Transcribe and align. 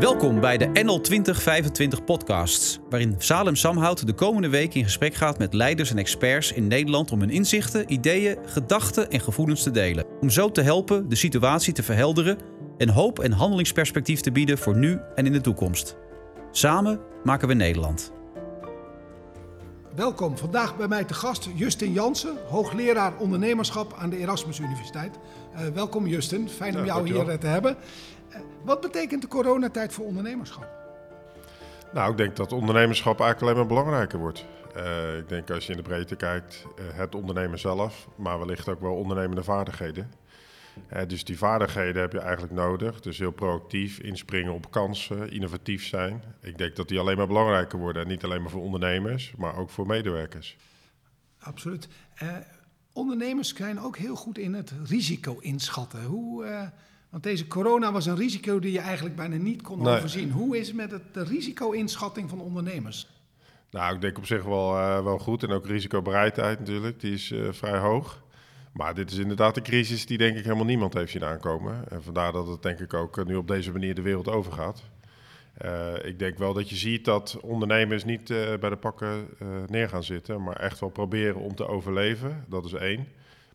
Welkom 0.00 0.40
bij 0.40 0.58
de 0.58 0.66
NL 0.82 1.00
2025 1.00 2.04
podcasts, 2.04 2.78
waarin 2.90 3.14
Salem 3.18 3.56
Samhout 3.56 4.06
de 4.06 4.12
komende 4.12 4.48
week 4.48 4.74
in 4.74 4.84
gesprek 4.84 5.14
gaat 5.14 5.38
met 5.38 5.54
leiders 5.54 5.90
en 5.90 5.98
experts 5.98 6.52
in 6.52 6.66
Nederland 6.66 7.12
om 7.12 7.20
hun 7.20 7.30
inzichten, 7.30 7.92
ideeën, 7.92 8.38
gedachten 8.44 9.10
en 9.10 9.20
gevoelens 9.20 9.62
te 9.62 9.70
delen. 9.70 10.04
Om 10.20 10.30
zo 10.30 10.50
te 10.50 10.60
helpen 10.60 11.08
de 11.08 11.14
situatie 11.16 11.72
te 11.72 11.82
verhelderen 11.82 12.38
en 12.78 12.88
hoop 12.88 13.18
en 13.18 13.32
handelingsperspectief 13.32 14.20
te 14.20 14.32
bieden 14.32 14.58
voor 14.58 14.76
nu 14.76 14.98
en 15.14 15.26
in 15.26 15.32
de 15.32 15.40
toekomst. 15.40 15.96
Samen 16.50 17.00
maken 17.24 17.48
we 17.48 17.54
Nederland. 17.54 18.12
Welkom, 19.94 20.38
vandaag 20.38 20.76
bij 20.76 20.88
mij 20.88 21.04
te 21.04 21.14
gast 21.14 21.48
Justin 21.54 21.92
Jansen, 21.92 22.36
hoogleraar 22.48 23.12
ondernemerschap 23.18 23.94
aan 23.98 24.10
de 24.10 24.16
Erasmus 24.16 24.58
Universiteit. 24.58 25.18
Uh, 25.54 25.60
welkom 25.74 26.06
Justin, 26.06 26.48
fijn 26.48 26.74
om 26.74 26.80
Ja, 26.80 26.86
jou 26.86 27.04
hier 27.04 27.14
dankjewel. 27.14 27.34
eh, 27.34 27.40
te 27.40 27.46
hebben. 27.46 27.76
Eh, 28.30 28.40
wat 28.64 28.80
betekent 28.80 29.22
de 29.22 29.28
coronatijd 29.28 29.92
voor 29.92 30.04
ondernemerschap? 30.04 30.68
Nou, 31.92 32.10
ik 32.10 32.16
denk 32.16 32.36
dat 32.36 32.52
ondernemerschap 32.52 33.20
eigenlijk 33.20 33.42
alleen 33.42 33.66
maar 33.66 33.76
belangrijker 33.76 34.18
wordt. 34.18 34.44
Eh, 34.74 35.18
ik 35.18 35.28
denk 35.28 35.50
als 35.50 35.66
je 35.66 35.70
in 35.70 35.76
de 35.76 35.82
breedte 35.82 36.16
kijkt, 36.16 36.66
eh, 36.76 36.84
het 36.92 37.14
ondernemen 37.14 37.58
zelf, 37.58 38.08
maar 38.16 38.38
wellicht 38.38 38.68
ook 38.68 38.80
wel 38.80 38.94
ondernemende 38.94 39.42
vaardigheden. 39.42 40.12
Dus 41.06 41.24
die 41.24 41.38
vaardigheden 41.38 42.00
heb 42.00 42.12
je 42.12 42.18
eigenlijk 42.18 42.52
nodig. 42.52 43.00
Dus 43.00 43.18
heel 43.18 43.30
proactief, 43.30 43.98
inspringen 43.98 44.52
op 44.52 44.70
kansen, 44.70 45.30
innovatief 45.30 45.86
zijn. 45.86 46.22
Ik 46.40 46.58
denk 46.58 46.76
dat 46.76 46.88
die 46.88 46.98
alleen 46.98 47.16
maar 47.16 47.26
belangrijker 47.26 47.78
worden. 47.78 48.02
En 48.02 48.08
niet 48.08 48.24
alleen 48.24 48.42
maar 48.42 48.50
voor 48.50 48.62
ondernemers, 48.62 49.34
maar 49.36 49.56
ook 49.56 49.70
voor 49.70 49.86
medewerkers. 49.86 50.56
Absoluut. 51.38 51.88
Ondernemers 52.92 53.54
zijn 53.54 53.80
ook 53.80 53.96
heel 53.96 54.16
goed 54.16 54.38
in 54.38 54.54
het 54.54 54.72
risico 54.84 55.38
inschatten. 55.38 56.04
Hoe, 56.04 56.70
want 57.10 57.22
deze 57.22 57.46
corona 57.46 57.92
was 57.92 58.06
een 58.06 58.16
risico 58.16 58.58
die 58.58 58.72
je 58.72 58.78
eigenlijk 58.80 59.16
bijna 59.16 59.36
niet 59.36 59.62
kon 59.62 59.82
Nee. 59.82 59.96
overzien. 59.96 60.30
Hoe 60.30 60.58
is 60.58 60.66
het 60.66 60.76
met 60.76 60.90
het, 60.90 61.14
de 61.14 61.24
risico-inschatting 61.24 62.30
van 62.30 62.40
ondernemers? 62.40 63.08
Nou, 63.70 63.94
ik 63.94 64.00
denk 64.00 64.18
op 64.18 64.26
zich 64.26 64.44
wel, 64.44 64.76
eh, 64.76 65.04
wel 65.04 65.18
goed. 65.18 65.42
En 65.42 65.50
ook 65.50 65.66
risicobereidheid 65.66 66.58
natuurlijk, 66.58 67.00
die 67.00 67.12
is 67.12 67.30
eh, 67.30 67.48
vrij 67.50 67.78
hoog. 67.78 68.22
Maar 68.72 68.94
dit 68.94 69.10
is 69.10 69.18
inderdaad 69.18 69.56
een 69.56 69.62
crisis 69.62 70.06
die 70.06 70.18
denk 70.18 70.36
ik 70.36 70.44
helemaal 70.44 70.64
niemand 70.64 70.94
heeft 70.94 71.12
zien 71.12 71.24
aankomen. 71.24 71.88
En 71.88 72.02
vandaar 72.02 72.32
dat 72.32 72.46
het 72.46 72.62
denk 72.62 72.78
ik 72.78 72.94
ook 72.94 73.18
eh, 73.18 73.24
nu 73.24 73.36
op 73.36 73.48
deze 73.48 73.72
manier 73.72 73.94
de 73.94 74.02
wereld 74.02 74.28
overgaat. 74.28 74.82
Ik 76.02 76.18
denk 76.18 76.38
wel 76.38 76.52
dat 76.52 76.68
je 76.68 76.76
ziet 76.76 77.04
dat 77.04 77.38
ondernemers 77.40 78.04
niet 78.04 78.26
bij 78.60 78.70
de 78.70 78.76
pakken 78.76 79.28
neer 79.66 79.88
gaan 79.88 80.04
zitten, 80.04 80.42
maar 80.42 80.56
echt 80.56 80.80
wel 80.80 80.88
proberen 80.88 81.40
om 81.40 81.54
te 81.54 81.66
overleven. 81.66 82.44
Dat 82.48 82.64
is 82.64 82.72
één. 82.72 83.06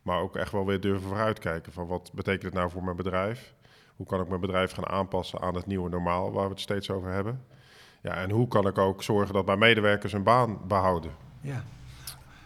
Maar 0.02 0.20
ook 0.20 0.36
echt 0.36 0.52
wel 0.52 0.66
weer 0.66 0.80
durven 0.80 1.08
vooruitkijken 1.08 1.72
van 1.72 1.86
wat 1.86 2.10
betekent 2.14 2.42
het 2.42 2.54
nou 2.54 2.70
voor 2.70 2.84
mijn 2.84 2.96
bedrijf? 2.96 3.54
Hoe 3.96 4.06
kan 4.06 4.20
ik 4.20 4.28
mijn 4.28 4.40
bedrijf 4.40 4.72
gaan 4.72 4.86
aanpassen 4.88 5.40
aan 5.40 5.54
het 5.54 5.66
nieuwe 5.66 5.88
normaal 5.88 6.32
waar 6.32 6.44
we 6.44 6.50
het 6.50 6.60
steeds 6.60 6.90
over 6.90 7.12
hebben? 7.12 7.44
Ja, 8.02 8.14
en 8.14 8.30
hoe 8.30 8.48
kan 8.48 8.66
ik 8.66 8.78
ook 8.78 9.02
zorgen 9.02 9.34
dat 9.34 9.46
mijn 9.46 9.58
medewerkers 9.58 10.12
hun 10.12 10.22
baan 10.22 10.58
behouden? 10.66 11.10
Ja. 11.40 11.64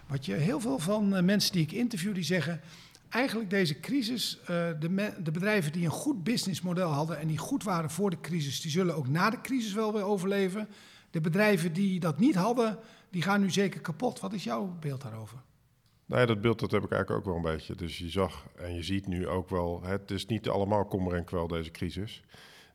Wat 0.07 0.25
je 0.25 0.33
heel 0.33 0.59
veel 0.59 0.79
van 0.79 1.15
eh, 1.15 1.23
mensen 1.23 1.51
die 1.51 1.61
ik 1.61 1.71
interview, 1.71 2.13
die 2.13 2.23
zeggen... 2.23 2.61
eigenlijk 3.09 3.49
deze 3.49 3.79
crisis, 3.79 4.39
eh, 4.41 4.47
de, 4.79 5.13
de 5.23 5.31
bedrijven 5.31 5.71
die 5.71 5.85
een 5.85 5.91
goed 5.91 6.23
businessmodel 6.23 6.89
hadden... 6.89 7.19
en 7.19 7.27
die 7.27 7.37
goed 7.37 7.63
waren 7.63 7.89
voor 7.89 8.09
de 8.09 8.19
crisis, 8.21 8.61
die 8.61 8.71
zullen 8.71 8.95
ook 8.95 9.07
na 9.07 9.29
de 9.29 9.41
crisis 9.41 9.73
wel 9.73 9.93
weer 9.93 10.03
overleven. 10.03 10.67
De 11.11 11.21
bedrijven 11.21 11.73
die 11.73 11.99
dat 11.99 12.19
niet 12.19 12.35
hadden, 12.35 12.77
die 13.09 13.21
gaan 13.21 13.41
nu 13.41 13.49
zeker 13.49 13.81
kapot. 13.81 14.19
Wat 14.19 14.33
is 14.33 14.43
jouw 14.43 14.75
beeld 14.79 15.01
daarover? 15.01 15.37
Ja, 16.11 16.25
dat 16.25 16.41
beeld 16.41 16.59
dat 16.59 16.71
heb 16.71 16.83
ik 16.83 16.91
eigenlijk 16.91 17.19
ook 17.19 17.33
wel 17.33 17.35
een 17.35 17.55
beetje. 17.55 17.75
Dus 17.75 17.97
je 17.97 18.09
zag 18.09 18.45
en 18.55 18.75
je 18.75 18.83
ziet 18.83 19.07
nu 19.07 19.27
ook 19.27 19.49
wel, 19.49 19.81
het 19.83 20.11
is 20.11 20.25
niet 20.25 20.49
allemaal 20.49 20.85
kommer 20.85 21.13
en 21.13 21.23
kwel 21.23 21.47
deze 21.47 21.71
crisis. 21.71 22.23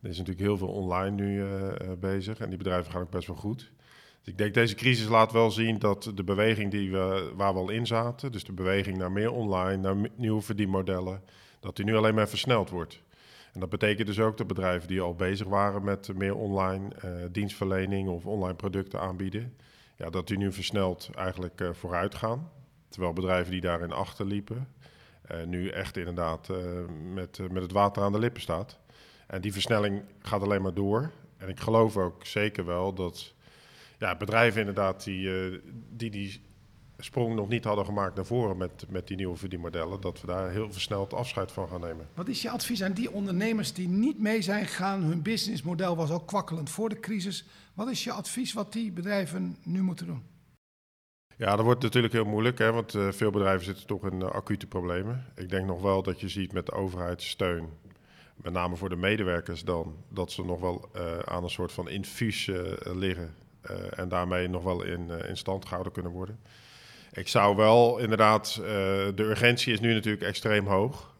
Er 0.02 0.08
is 0.08 0.18
natuurlijk 0.18 0.46
heel 0.46 0.56
veel 0.56 0.68
online 0.68 1.10
nu 1.10 1.42
eh, 1.42 1.80
eh, 1.80 1.98
bezig 1.98 2.38
en 2.38 2.48
die 2.48 2.58
bedrijven 2.58 2.92
gaan 2.92 3.02
ook 3.02 3.10
best 3.10 3.26
wel 3.26 3.36
goed. 3.36 3.70
Dus 4.18 4.32
ik 4.32 4.38
denk 4.38 4.54
deze 4.54 4.74
crisis 4.74 5.08
laat 5.08 5.32
wel 5.32 5.50
zien 5.50 5.78
dat 5.78 6.12
de 6.14 6.24
beweging 6.24 6.70
die 6.70 6.90
we, 6.90 7.32
waar 7.34 7.52
we 7.52 7.58
al 7.58 7.70
in 7.70 7.86
zaten, 7.86 8.32
dus 8.32 8.44
de 8.44 8.52
beweging 8.52 8.96
naar 8.96 9.12
meer 9.12 9.30
online, 9.30 9.76
naar 9.76 10.10
nieuwe 10.16 10.42
verdienmodellen, 10.42 11.22
dat 11.60 11.76
die 11.76 11.84
nu 11.84 11.96
alleen 11.96 12.14
maar 12.14 12.28
versneld 12.28 12.70
wordt. 12.70 13.02
En 13.52 13.60
dat 13.60 13.69
betekent 13.69 14.06
dus 14.06 14.20
ook 14.20 14.36
dat 14.36 14.46
bedrijven 14.46 14.88
die 14.88 15.00
al 15.00 15.14
bezig 15.14 15.46
waren 15.46 15.84
met 15.84 16.14
meer 16.14 16.36
online 16.36 16.94
eh, 16.94 17.10
dienstverlening 17.30 18.08
of 18.08 18.26
online 18.26 18.56
producten 18.56 19.00
aanbieden, 19.00 19.56
ja, 19.96 20.10
dat 20.10 20.28
die 20.28 20.38
nu 20.38 20.52
versneld 20.52 21.10
eigenlijk 21.14 21.60
eh, 21.60 21.72
vooruit 21.72 22.14
gaan. 22.14 22.50
Terwijl 22.88 23.12
bedrijven 23.12 23.50
die 23.50 23.60
daarin 23.60 23.92
achterliepen, 23.92 24.69
eh, 25.22 25.44
nu 25.44 25.69
echt 25.69 25.97
inderdaad 25.97 26.48
eh, 26.48 26.56
met, 27.14 27.38
eh, 27.38 27.48
met 27.48 27.62
het 27.62 27.72
water 27.72 28.02
aan 28.02 28.12
de 28.12 28.19
lippen 28.19 28.42
staat. 28.42 28.78
En 29.26 29.41
die 29.41 29.52
versnelling 29.52 30.02
gaat 30.19 30.42
alleen 30.42 30.62
maar 30.62 30.74
door. 30.74 31.10
En 31.36 31.48
ik 31.48 31.60
geloof 31.60 31.96
ook 31.96 32.26
zeker 32.26 32.64
wel 32.64 32.92
dat 32.94 33.34
ja, 33.98 34.16
bedrijven 34.16 34.60
inderdaad 34.60 35.04
die, 35.04 35.30
die 35.91 36.10
die 36.10 36.44
sprong 36.98 37.34
nog 37.34 37.48
niet 37.48 37.64
hadden 37.64 37.84
gemaakt 37.84 38.14
naar 38.14 38.26
voren 38.26 38.56
met, 38.56 38.84
met 38.88 39.06
die 39.06 39.16
nieuwe 39.16 39.36
verdienmodellen, 39.36 40.00
dat 40.00 40.20
we 40.20 40.26
daar 40.26 40.50
heel 40.50 40.72
versneld 40.72 41.14
afscheid 41.14 41.52
van 41.52 41.69
gaan 41.69 41.80
nemen. 41.80 42.08
Wat 42.14 42.28
is 42.28 42.42
je 42.42 42.50
advies 42.50 42.82
aan 42.82 42.92
die 42.92 43.10
ondernemers 43.10 43.72
die 43.72 43.88
niet 43.88 44.20
mee 44.20 44.42
zijn 44.42 44.66
gegaan? 44.66 45.02
Hun 45.02 45.22
businessmodel 45.22 45.96
was 45.96 46.10
al 46.10 46.20
kwakkelend 46.20 46.70
voor 46.70 46.88
de 46.88 47.00
crisis. 47.00 47.44
Wat 47.75 47.88
is 47.88 48.04
je 48.04 48.12
advies 48.12 48.52
wat 48.52 48.72
die 48.72 48.92
bedrijven 48.92 49.56
nu 49.62 49.82
moeten 49.82 50.06
doen? 50.06 50.22
Ja, 51.38 51.56
dat 51.56 51.64
wordt 51.64 51.82
natuurlijk 51.82 52.12
heel 52.12 52.24
moeilijk, 52.24 52.58
hè, 52.58 52.72
want 52.72 52.94
eh, 52.94 53.08
veel 53.10 53.30
bedrijven 53.30 53.64
zitten 53.64 53.86
toch 53.86 54.06
in 54.06 54.22
eh, 54.22 54.30
acute 54.30 54.66
problemen. 54.66 55.26
Ik 55.34 55.50
denk 55.50 55.66
nog 55.66 55.80
wel 55.80 56.02
dat 56.02 56.20
je 56.20 56.28
ziet 56.28 56.52
met 56.52 56.66
de 56.66 56.72
overheidssteun, 56.72 57.69
met 58.36 58.52
name 58.52 58.76
voor 58.76 58.88
de 58.88 58.97
medewerkers 58.97 59.64
dan, 59.64 59.96
dat 60.08 60.32
ze 60.32 60.44
nog 60.44 60.60
wel 60.60 60.88
eh, 60.92 61.19
aan 61.19 61.42
een 61.42 61.50
soort 61.50 61.72
van 61.72 61.88
infuus 61.88 62.50
liggen 62.82 63.34
en 63.91 64.08
daarmee 64.08 64.48
nog 64.48 64.62
wel 64.62 64.82
in, 64.82 65.10
in 65.10 65.36
stand 65.36 65.64
gehouden 65.64 65.92
kunnen 65.92 66.12
worden. 66.12 66.38
Ik 67.12 67.28
zou 67.28 67.56
wel 67.56 67.98
inderdaad, 67.98 68.54
de 68.54 69.22
urgentie 69.22 69.72
is 69.72 69.80
nu 69.80 69.94
natuurlijk 69.94 70.25
extreem 70.25 70.66
hoog 70.66 71.14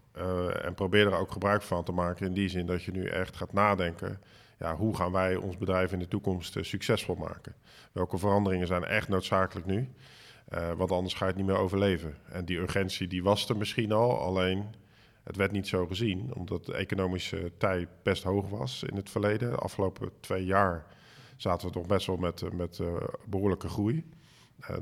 en 0.63 0.75
probeer 0.75 1.07
er 1.07 1.19
ook 1.19 1.33
gebruik 1.33 1.63
van 1.63 1.85
te 1.85 1.93
maken 1.93 2.27
in 2.27 2.33
die 2.33 2.49
zin 2.49 2.67
dat 2.67 2.83
je 2.83 2.93
nu 2.93 3.07
echt 3.07 3.37
gaat 3.37 3.53
nadenken, 3.53 4.21
ja, 4.59 4.77
hoe 4.77 4.97
gaan 4.97 5.13
wij 5.13 5.37
ons 5.37 5.57
bedrijf 5.57 5.93
in 5.93 5.99
de 5.99 6.09
toekomst 6.09 6.57
eh, 6.57 6.63
succesvol 6.63 7.15
maken? 7.15 7.55
Welke 7.93 8.19
veranderingen 8.19 8.67
zijn 8.67 8.85
echt 8.85 9.09
noodzakelijk 9.09 9.67
nu? 9.67 9.89
Eh, 10.49 10.73
want 10.73 10.93
anders 10.93 11.15
ga 11.15 11.25
je 11.25 11.31
het 11.31 11.41
niet 11.41 11.47
meer 11.47 11.59
overleven. 11.59 12.17
En 12.29 12.45
die 12.45 12.59
urgentie 12.59 13.09
die 13.09 13.23
was 13.23 13.49
er 13.49 13.57
misschien 13.57 13.93
al, 13.93 14.19
alleen 14.19 14.75
het 15.23 15.37
werd 15.37 15.53
niet 15.53 15.69
zo 15.69 15.87
gezien, 15.87 16.35
omdat 16.35 16.67
de 16.67 16.75
economische 16.75 17.53
tij 17.59 17.89
best 18.03 18.23
hoog 18.23 18.49
was 18.49 18.83
in 18.83 18.97
het 18.97 19.11
verleden. 19.11 19.51
De 19.51 19.57
afgelopen 19.57 20.11
twee 20.21 20.45
jaar 20.45 20.87
zaten 21.37 21.67
we 21.67 21.73
toch 21.73 21.87
best 21.87 22.07
wel 22.07 22.17
met, 22.17 22.43
eh, 22.43 22.51
met 22.51 22.79
eh, 22.79 22.97
behoorlijke 23.25 23.69
groei. 23.69 24.05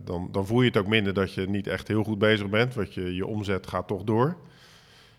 Dan, 0.04 0.28
dan 0.32 0.46
voel 0.46 0.60
je 0.60 0.68
het 0.68 0.76
ook 0.76 0.86
minder 0.86 1.14
dat 1.14 1.32
je 1.32 1.48
niet 1.48 1.66
echt 1.66 1.88
heel 1.88 2.04
goed 2.04 2.18
bezig 2.18 2.48
bent, 2.48 2.74
want 2.74 2.94
je, 2.94 3.14
je 3.14 3.26
omzet 3.26 3.66
gaat 3.66 3.86
toch 3.88 4.04
door. 4.04 4.36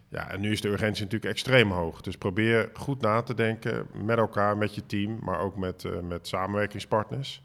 Ja, 0.10 0.30
en 0.30 0.40
nu 0.40 0.52
is 0.52 0.62
de 0.62 0.68
urgentie 0.70 1.04
natuurlijk 1.04 1.32
extreem 1.32 1.72
hoog. 1.72 2.02
Dus 2.02 2.18
probeer 2.18 2.70
goed 2.74 3.02
na 3.02 3.22
te 3.22 3.34
denken 3.34 3.88
met 4.04 4.18
elkaar, 4.18 4.58
met 4.58 4.76
je 4.76 4.86
team, 4.86 5.20
maar 5.22 5.40
ook 5.40 5.56
met, 5.56 5.86
eh, 5.86 6.00
met 6.00 6.28
samenwerkingspartners. 6.28 7.44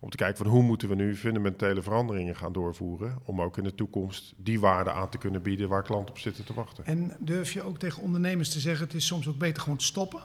Om 0.00 0.10
te 0.10 0.16
kijken 0.16 0.36
van 0.36 0.46
hoe 0.46 0.62
moeten 0.62 0.88
we 0.88 0.94
nu 0.94 1.16
fundamentele 1.16 1.82
veranderingen 1.82 2.36
gaan 2.36 2.52
doorvoeren. 2.52 3.18
Om 3.24 3.40
ook 3.40 3.56
in 3.56 3.64
de 3.64 3.74
toekomst 3.74 4.34
die 4.36 4.60
waarde 4.60 4.90
aan 4.90 5.08
te 5.08 5.18
kunnen 5.18 5.42
bieden 5.42 5.68
waar 5.68 5.82
klanten 5.82 6.10
op 6.10 6.18
zitten 6.18 6.44
te 6.44 6.54
wachten. 6.54 6.84
En 6.84 7.16
durf 7.18 7.52
je 7.52 7.62
ook 7.62 7.78
tegen 7.78 8.02
ondernemers 8.02 8.50
te 8.50 8.60
zeggen: 8.60 8.86
het 8.86 8.94
is 8.94 9.06
soms 9.06 9.28
ook 9.28 9.38
beter 9.38 9.62
gewoon 9.62 9.78
te 9.78 9.84
stoppen? 9.84 10.20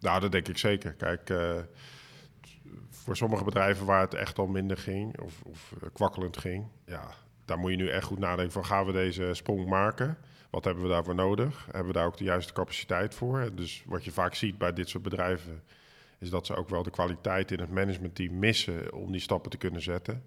Nou, 0.00 0.20
dat 0.20 0.32
denk 0.32 0.48
ik 0.48 0.58
zeker. 0.58 0.92
Kijk, 0.92 1.30
eh, 1.30 1.54
voor 2.90 3.16
sommige 3.16 3.44
bedrijven 3.44 3.86
waar 3.86 4.00
het 4.00 4.14
echt 4.14 4.38
al 4.38 4.46
minder 4.46 4.76
ging 4.76 5.20
of, 5.20 5.42
of 5.42 5.72
eh, 5.82 5.88
kwakkelend 5.92 6.36
ging, 6.36 6.66
ja, 6.86 7.10
daar 7.44 7.58
moet 7.58 7.70
je 7.70 7.76
nu 7.76 7.88
echt 7.88 8.04
goed 8.04 8.18
nadenken 8.18 8.52
van 8.52 8.64
gaan 8.64 8.86
we 8.86 8.92
deze 8.92 9.30
sprong 9.32 9.66
maken? 9.66 10.18
Wat 10.50 10.64
hebben 10.64 10.82
we 10.82 10.88
daarvoor 10.88 11.14
nodig? 11.14 11.64
Hebben 11.64 11.86
we 11.86 11.98
daar 11.98 12.06
ook 12.06 12.16
de 12.16 12.24
juiste 12.24 12.52
capaciteit 12.52 13.14
voor? 13.14 13.50
Dus 13.54 13.82
wat 13.86 14.04
je 14.04 14.10
vaak 14.10 14.34
ziet 14.34 14.58
bij 14.58 14.72
dit 14.72 14.88
soort 14.88 15.02
bedrijven, 15.02 15.62
is 16.18 16.30
dat 16.30 16.46
ze 16.46 16.54
ook 16.54 16.68
wel 16.68 16.82
de 16.82 16.90
kwaliteit 16.90 17.50
in 17.50 17.60
het 17.60 17.70
managementteam 17.70 18.38
missen 18.38 18.92
om 18.92 19.12
die 19.12 19.20
stappen 19.20 19.50
te 19.50 19.56
kunnen 19.56 19.82
zetten. 19.82 20.22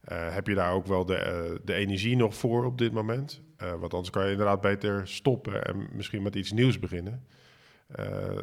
Eh, 0.00 0.34
heb 0.34 0.46
je 0.46 0.54
daar 0.54 0.72
ook 0.72 0.86
wel 0.86 1.04
de, 1.04 1.16
eh, 1.16 1.58
de 1.64 1.74
energie 1.74 2.16
nog 2.16 2.34
voor 2.34 2.64
op 2.64 2.78
dit 2.78 2.92
moment? 2.92 3.40
Eh, 3.56 3.74
want 3.74 3.92
anders 3.92 4.10
kan 4.10 4.24
je 4.24 4.30
inderdaad 4.30 4.60
beter 4.60 5.08
stoppen 5.08 5.64
en 5.64 5.88
misschien 5.92 6.22
met 6.22 6.34
iets 6.34 6.52
nieuws 6.52 6.78
beginnen. 6.78 7.26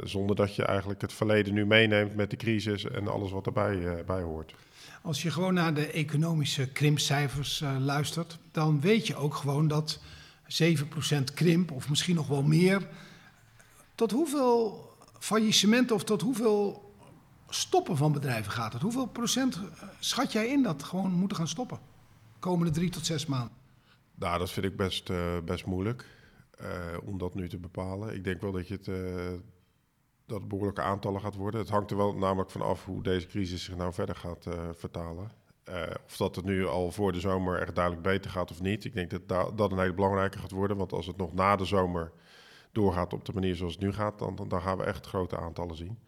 Zonder 0.04 0.36
dat 0.36 0.56
je 0.56 0.66
eigenlijk 0.66 1.02
het 1.02 1.14
verleden 1.14 1.54
nu 1.54 1.66
meeneemt 1.66 2.16
met 2.16 2.30
de 2.30 2.36
crisis 2.36 2.86
en 2.86 3.08
alles 3.08 3.32
wat 3.32 3.48
eh, 3.48 3.54
bij 4.06 4.22
hoort. 4.22 4.54
Als 5.02 5.22
je 5.22 5.32
gewoon 5.32 5.54
naar 5.54 5.74
de 5.74 5.88
economische 5.88 6.68
krimpcijfers 6.68 7.64
luistert, 7.80 8.38
dan 8.52 8.82
weet 8.82 9.08
je 9.08 9.16
ook 9.16 9.34
gewoon 9.34 9.68
dat 9.68 10.02
7% 10.62 11.24
krimp, 11.34 11.72
of 11.72 11.90
misschien 11.90 12.16
nog 12.16 12.28
wel 12.28 12.44
meer, 12.44 12.88
tot 13.96 14.12
hoeveel 14.12 14.90
faillissementen 15.20 15.96
of 15.96 16.04
tot 16.04 16.22
hoeveel 16.22 16.94
stoppen 17.50 17.98
van 17.98 18.12
bedrijven 18.12 18.52
gaat 18.52 18.74
het? 18.74 18.82
Hoeveel 18.82 19.08
procent 19.08 19.56
eh, 19.56 19.88
schat 20.00 20.32
jij 20.32 20.48
in 20.48 20.64
dat 20.64 20.84
gewoon 20.84 21.12
moeten 21.12 21.38
gaan 21.38 21.48
stoppen? 21.48 21.80
Komende 22.40 22.72
drie 22.72 22.90
tot 22.90 23.06
zes 23.06 23.26
maanden. 23.26 23.58
Nou, 24.16 24.40
dat 24.40 24.52
vind 24.52 24.66
ik 24.66 24.78
best, 24.78 25.10
eh, 25.10 25.38
best 25.46 25.66
moeilijk 25.66 26.06
eh, 26.58 26.68
om 27.04 27.18
dat 27.18 27.36
nu 27.36 27.50
te 27.50 27.58
bepalen. 27.58 28.16
Ik 28.16 28.24
denk 28.24 28.42
wel 28.42 28.52
dat 28.52 28.68
je 28.68 28.80
het. 28.82 29.42
dat 30.26 30.48
behoorlijke 30.48 30.82
aantallen 30.82 31.22
gaat 31.22 31.36
worden. 31.36 31.60
Het 31.60 31.70
hangt 31.70 31.92
er 31.92 31.98
wel 31.98 32.16
namelijk 32.16 32.52
van 32.52 32.62
af 32.62 32.86
hoe 32.86 33.04
deze 33.04 33.28
crisis 33.28 33.64
zich 33.64 33.76
nou 33.76 33.94
verder 33.94 34.16
gaat 34.16 34.48
vertalen. 34.72 35.32
Uh, 35.69 35.83
of 36.06 36.18
dat 36.18 36.36
het 36.36 36.45
nu 36.45 36.68
al 36.68 36.92
voor 36.92 37.12
de 37.12 37.19
zomer 37.19 37.62
echt 37.62 37.75
duidelijk 37.75 38.04
beter 38.04 38.31
gaat 38.31 38.51
of 38.51 38.62
niet. 38.62 38.86
Ik 38.86 38.94
denk 38.94 39.10
dat 39.10 39.27
da 39.27 39.51
dat 39.56 39.71
een 39.71 39.80
hele 39.80 39.94
belangrijke 39.94 40.38
gaat 40.38 40.51
worden. 40.51 40.77
Want 40.77 40.94
als 40.94 41.07
het 41.07 41.18
nog 41.18 41.33
na 41.33 41.56
de 41.56 41.65
zomer 41.65 42.12
doorgaat 42.71 43.13
op 43.13 43.25
de 43.25 43.33
manier 43.33 43.56
zoals 43.56 43.74
het 43.74 43.81
nu 43.81 43.94
gaat, 43.94 44.19
dan, 44.19 44.36
dan 44.48 44.62
gaan 44.62 44.77
we 44.77 44.83
echt 44.83 45.07
grote 45.07 45.38
aantallen 45.38 45.75
zien. 45.75 46.00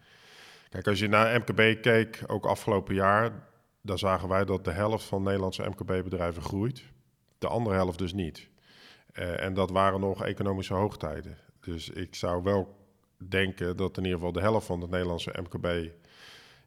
Kijk, 0.70 0.88
als 0.88 1.00
je 1.00 1.08
naar 1.08 1.40
MKB 1.40 1.82
keek, 1.82 2.24
ook 2.28 2.46
afgelopen 2.46 2.96
jaar, 2.96 3.48
dan 3.82 3.98
zagen 3.98 4.30
wij 4.30 4.46
dat 4.46 4.66
de 4.66 4.72
helft 4.72 5.06
van 5.06 5.24
Nederlandse 5.24 5.70
MKB-bedrijven 5.70 6.42
groeit. 6.42 6.84
De 7.38 7.48
andere 7.48 7.76
helft 7.76 7.98
dus 7.98 8.14
niet. 8.14 8.50
Uh, 9.14 9.44
en 9.44 9.54
dat 9.54 9.70
waren 9.70 10.00
nog 10.00 10.24
economische 10.24 10.74
hoogtijden. 10.74 11.38
Dus 11.60 11.90
ik 11.90 12.16
zou 12.16 12.44
wel 12.44 12.76
denken 13.30 13.78
dat 13.78 13.98
in 13.98 14.04
ieder 14.04 14.18
geval 14.18 14.34
de 14.34 14.42
helft 14.42 14.66
van 14.66 14.82
het 14.82 14.90
Nederlandse 14.90 15.36
MKB, 15.42 15.92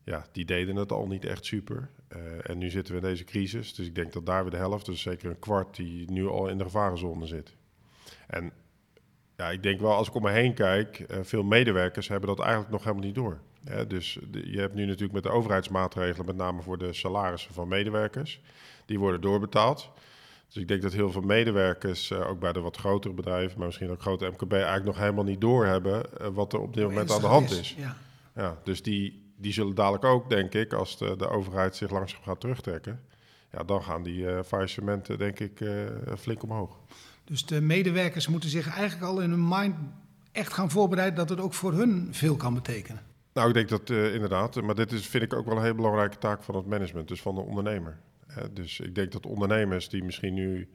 ja, 0.08 0.26
die 0.32 0.44
deden 0.44 0.76
het 0.76 0.92
al 0.92 1.06
niet 1.06 1.24
echt 1.24 1.44
super. 1.44 1.88
Uh, 2.16 2.50
en 2.50 2.58
nu 2.58 2.70
zitten 2.70 2.94
we 2.94 3.00
in 3.00 3.06
deze 3.06 3.24
crisis, 3.24 3.74
dus 3.74 3.86
ik 3.86 3.94
denk 3.94 4.12
dat 4.12 4.26
daar 4.26 4.42
weer 4.42 4.50
de 4.50 4.56
helft, 4.56 4.86
dus 4.86 5.00
zeker 5.00 5.30
een 5.30 5.38
kwart, 5.38 5.76
die 5.76 6.10
nu 6.10 6.26
al 6.26 6.48
in 6.48 6.58
de 6.58 6.64
gevarenzone 6.64 7.26
zit. 7.26 7.54
En 8.26 8.52
ja, 9.36 9.50
ik 9.50 9.62
denk 9.62 9.80
wel, 9.80 9.94
als 9.94 10.08
ik 10.08 10.14
om 10.14 10.22
me 10.22 10.30
heen 10.30 10.54
kijk, 10.54 10.98
uh, 10.98 11.18
veel 11.22 11.42
medewerkers 11.42 12.08
hebben 12.08 12.28
dat 12.28 12.40
eigenlijk 12.40 12.70
nog 12.70 12.82
helemaal 12.82 13.04
niet 13.04 13.14
door. 13.14 13.40
Dus 13.88 14.18
de, 14.30 14.50
je 14.50 14.58
hebt 14.58 14.74
nu 14.74 14.84
natuurlijk 14.84 15.12
met 15.12 15.22
de 15.22 15.30
overheidsmaatregelen, 15.30 16.26
met 16.26 16.36
name 16.36 16.62
voor 16.62 16.78
de 16.78 16.92
salarissen 16.92 17.54
van 17.54 17.68
medewerkers, 17.68 18.40
die 18.86 18.98
worden 18.98 19.20
doorbetaald. 19.20 19.90
Dus 20.46 20.56
ik 20.56 20.68
denk 20.68 20.82
dat 20.82 20.92
heel 20.92 21.10
veel 21.10 21.22
medewerkers, 21.22 22.10
uh, 22.10 22.28
ook 22.28 22.40
bij 22.40 22.52
de 22.52 22.60
wat 22.60 22.76
grotere 22.76 23.14
bedrijven, 23.14 23.58
maar 23.58 23.66
misschien 23.66 23.90
ook 23.90 24.00
grote 24.00 24.26
MKB, 24.26 24.52
eigenlijk 24.52 24.84
nog 24.84 24.98
helemaal 24.98 25.24
niet 25.24 25.40
doorhebben 25.40 26.02
uh, 26.20 26.26
wat 26.26 26.52
er 26.52 26.60
op 26.60 26.74
dit 26.74 26.84
moment 26.84 27.10
aan 27.10 27.20
de 27.20 27.26
hand 27.26 27.50
is. 27.50 27.74
Ja. 27.78 27.96
Ja, 28.34 28.58
dus 28.64 28.82
die, 28.82 29.27
die 29.38 29.52
zullen 29.52 29.74
dadelijk 29.74 30.04
ook, 30.04 30.30
denk 30.30 30.54
ik, 30.54 30.72
als 30.72 30.98
de, 30.98 31.16
de 31.16 31.28
overheid 31.28 31.76
zich 31.76 31.90
langzaam 31.90 32.22
gaat 32.22 32.40
terugtrekken, 32.40 33.00
ja, 33.52 33.64
dan 33.64 33.82
gaan 33.82 34.02
die 34.02 34.20
uh, 34.20 34.42
faillissementen, 34.42 35.18
denk 35.18 35.40
ik, 35.40 35.62
flink 36.18 36.42
omhoog. 36.42 36.78
Dus 37.24 37.46
de 37.46 37.60
medewerkers 37.60 38.28
moeten 38.28 38.50
zich 38.50 38.68
eigenlijk 38.68 39.10
al 39.10 39.20
in 39.20 39.30
hun 39.30 39.48
mind 39.48 39.74
echt 40.32 40.52
gaan 40.52 40.70
voorbereiden 40.70 41.16
dat 41.16 41.28
het 41.28 41.40
ook 41.40 41.54
voor 41.54 41.72
hun 41.72 42.08
veel 42.10 42.36
kan 42.36 42.54
betekenen. 42.54 43.02
Nou, 43.32 43.48
ik 43.48 43.54
denk 43.54 43.68
dat 43.68 43.90
inderdaad, 43.90 44.62
maar 44.62 44.74
dit 44.74 44.92
is, 44.92 45.06
vind 45.06 45.22
ik 45.22 45.32
ook 45.32 45.46
wel 45.46 45.56
een 45.56 45.62
hele 45.62 45.74
belangrijke 45.74 46.18
taak 46.18 46.42
van 46.42 46.54
het 46.54 46.66
management, 46.66 47.08
dus 47.08 47.22
van 47.22 47.34
de 47.34 47.40
ondernemer. 47.40 47.98
Dus 48.52 48.80
ik 48.80 48.94
denk 48.94 49.12
dat 49.12 49.26
ondernemers 49.26 49.88
die 49.88 50.04
misschien 50.04 50.34
nu 50.34 50.68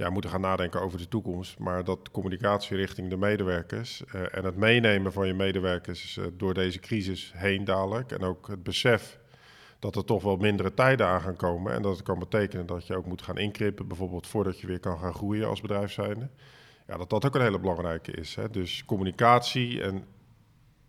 ja, 0.00 0.10
moeten 0.10 0.30
gaan 0.30 0.40
nadenken 0.40 0.80
over 0.80 0.98
de 0.98 1.08
toekomst, 1.08 1.58
maar 1.58 1.84
dat 1.84 2.10
communicatie 2.10 2.76
richting 2.76 3.10
de 3.10 3.16
medewerkers 3.16 4.02
uh, 4.14 4.36
en 4.36 4.44
het 4.44 4.56
meenemen 4.56 5.12
van 5.12 5.26
je 5.26 5.34
medewerkers 5.34 6.16
uh, 6.16 6.24
door 6.32 6.54
deze 6.54 6.78
crisis 6.78 7.32
heen 7.36 7.64
dadelijk 7.64 8.12
en 8.12 8.22
ook 8.22 8.48
het 8.48 8.62
besef 8.62 9.18
dat 9.78 9.96
er 9.96 10.04
toch 10.04 10.22
wel 10.22 10.36
mindere 10.36 10.74
tijden 10.74 11.06
aan 11.06 11.20
gaan 11.20 11.36
komen 11.36 11.72
en 11.72 11.82
dat 11.82 11.92
het 11.92 12.02
kan 12.02 12.18
betekenen 12.18 12.66
dat 12.66 12.86
je 12.86 12.96
ook 12.96 13.06
moet 13.06 13.22
gaan 13.22 13.38
inkrippen, 13.38 13.88
bijvoorbeeld 13.88 14.26
voordat 14.26 14.60
je 14.60 14.66
weer 14.66 14.80
kan 14.80 14.98
gaan 14.98 15.14
groeien 15.14 15.48
als 15.48 15.60
bedrijf 15.60 15.92
zijnde. 15.92 16.28
Ja, 16.86 16.96
dat 16.96 17.10
dat 17.10 17.26
ook 17.26 17.34
een 17.34 17.40
hele 17.40 17.60
belangrijke 17.60 18.12
is. 18.12 18.34
Hè? 18.34 18.50
Dus 18.50 18.84
communicatie 18.84 19.82
en 19.82 20.04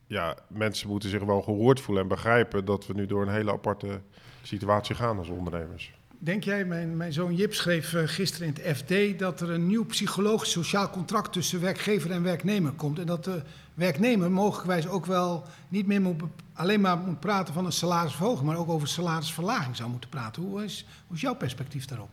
ja, 0.08 0.38
mensen 0.48 0.90
moeten 0.90 1.10
zich 1.10 1.24
wel 1.24 1.42
gehoord 1.42 1.80
voelen 1.80 2.04
en 2.04 2.10
begrijpen 2.10 2.66
dat 2.66 2.88
we 2.88 2.94
nu 2.94 3.06
door 3.06 3.22
een 3.22 3.34
hele 3.34 3.52
aparte 3.52 4.02
situatie 4.42 4.96
gaan 4.96 5.18
als 5.18 5.30
ondernemers. 5.30 5.94
Denk 6.24 6.44
jij, 6.44 6.66
mijn, 6.66 6.98
mijn 6.98 7.14
zoon 7.14 7.36
Jip 7.36 7.54
schreef 7.54 7.94
uh, 7.94 8.02
gisteren 8.06 8.48
in 8.48 8.56
het 8.62 8.78
FD 8.78 9.20
dat 9.20 9.42
er 9.42 9.50
een 9.50 9.68
nieuw 9.68 9.86
psychologisch 9.86 10.52
sociaal 10.52 10.90
contract 10.90 11.34
tussen 11.34 11.62
werkgever 11.62 12.12
en 12.12 12.24
werknemer 12.24 12.72
komt. 12.72 13.00
En 13.00 13.06
dat 13.06 13.24
de 13.24 13.42
werknemer 13.74 14.32
mogelijkwijs 14.32 14.88
ook 14.88 15.06
wel 15.06 15.46
niet 15.68 15.88
meer 15.88 16.02
moet, 16.02 16.24
alleen 16.54 16.82
maar 16.82 16.98
moet 16.98 17.20
praten 17.20 17.54
van 17.54 17.66
een 17.66 17.72
salarisverhoging, 17.72 18.48
maar 18.48 18.58
ook 18.58 18.70
over 18.70 18.88
salarisverlaging 18.88 19.76
zou 19.76 19.90
moeten 19.90 20.10
praten. 20.10 20.44
Hoe 20.44 20.64
is, 20.64 20.86
hoe 21.08 21.16
is 21.16 21.22
jouw 21.22 21.36
perspectief 21.36 21.86
daarop? 21.86 22.10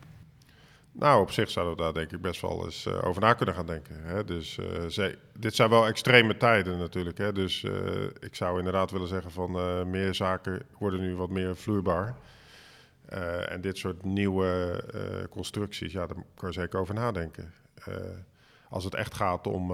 Nou, 0.92 1.20
op 1.20 1.30
zich 1.30 1.50
zouden 1.50 1.76
we 1.76 1.82
daar 1.82 1.94
denk 1.94 2.12
ik 2.12 2.20
best 2.20 2.40
wel 2.40 2.64
eens 2.64 2.86
uh, 2.86 3.04
over 3.04 3.20
na 3.20 3.34
kunnen 3.34 3.54
gaan 3.54 3.66
denken. 3.66 3.96
Hè? 4.02 4.24
Dus 4.24 4.58
zij, 4.88 5.16
dit 5.38 5.54
zijn 5.54 5.70
wel 5.70 5.86
extreme 5.86 6.36
tijden 6.36 6.78
natuurlijk. 6.78 7.18
Hè? 7.18 7.32
Dus 7.32 7.64
ik 8.20 8.34
zou 8.34 8.58
inderdaad 8.58 8.90
willen 8.90 9.08
zeggen 9.08 9.30
van 9.30 9.50
meer 9.90 10.14
zaken 10.14 10.62
worden 10.78 11.00
nu 11.00 11.16
wat 11.16 11.30
meer 11.30 11.56
vloeibaar. 11.56 12.16
Uh, 13.12 13.52
en 13.52 13.60
dit 13.60 13.78
soort 13.78 14.04
nieuwe 14.04 14.82
uh, 14.94 15.28
constructies, 15.30 15.92
ja, 15.92 16.06
daar 16.06 16.16
kan 16.34 16.48
je 16.48 16.54
zeker 16.54 16.80
over 16.80 16.94
nadenken. 16.94 17.52
Uh, 17.88 17.94
als 18.68 18.84
het 18.84 18.94
echt 18.94 19.14
gaat 19.14 19.46
om, 19.46 19.72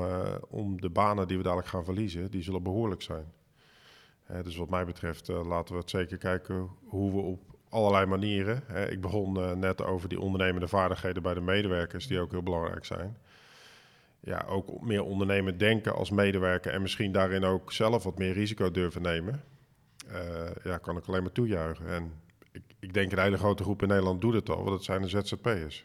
om 0.49 0.81
de 0.81 0.91
banen 0.91 1.29
die 1.29 1.37
we 1.37 1.43
dadelijk 1.43 1.69
gaan 1.69 1.85
verliezen, 1.85 2.31
die 2.31 2.43
zullen 2.43 2.63
behoorlijk 2.63 3.03
zijn. 3.03 3.33
dus 4.43 4.57
wat 4.57 4.71
mij 4.71 4.85
betreft 4.85 5.29
laten 5.29 5.75
we 5.75 5.81
het 5.81 5.91
zeker 5.91 6.19
kijken 6.19 6.71
hoe 6.85 7.13
we 7.13 7.21
op 7.21 7.41
allerlei 7.69 8.07
manieren. 8.07 8.63
ik 8.91 9.01
begon 9.01 9.59
net 9.59 9.85
over 9.85 10.09
die 10.09 10.21
ondernemende 10.21 10.69
vaardigheden 10.69 11.23
bij 11.23 11.35
de 11.35 11.41
medewerkers, 11.41 12.07
die 12.07 12.21
ook 12.21 12.31
heel 12.31 12.43
belangrijk 12.43 12.85
zijn. 12.85 13.17
Ja, 14.21 14.45
ook 14.49 14.81
meer 14.81 15.03
ondernemen 15.03 15.59
denken 15.59 15.95
als 15.95 16.11
medewerker 16.11 16.73
en 16.73 16.83
misschien 16.83 17.13
daarin 17.13 17.45
ook 17.45 17.73
zelf 17.73 18.05
wat 18.05 18.19
meer 18.19 18.33
risico 18.33 18.71
durven 18.71 19.03
nemen. 19.03 19.43
ja, 20.65 20.79
kan 20.79 20.97
ik 20.97 21.07
alleen 21.07 21.23
maar 21.23 21.33
toejuichen. 21.33 21.89
En 21.89 22.13
ik, 22.55 22.63
ik, 22.79 22.95
denk 22.95 23.13
een 23.13 23.19
hele 23.19 23.39
grote 23.39 23.63
groep 23.63 23.83
in 23.83 23.89
Nederland 23.89 24.21
doet 24.21 24.35
het 24.35 24.51
al, 24.51 24.57
want 24.57 24.69
dat 24.69 24.85
zijn 24.85 25.03
de 25.03 25.09
ZZP'ers. 25.09 25.85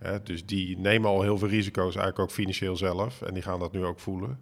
Ja. 0.00 0.18
dus 0.18 0.46
die 0.46 0.78
nemen 0.78 1.10
al 1.10 1.22
heel 1.22 1.38
veel 1.38 1.48
risico's, 1.48 1.94
eigenlijk 1.94 2.18
ook 2.18 2.30
financieel 2.30 2.76
zelf. 2.76 3.22
En 3.22 3.34
die 3.34 3.42
gaan 3.42 3.58
dat 3.58 3.72
nu 3.72 3.84
ook 3.84 3.98
voelen. 3.98 4.40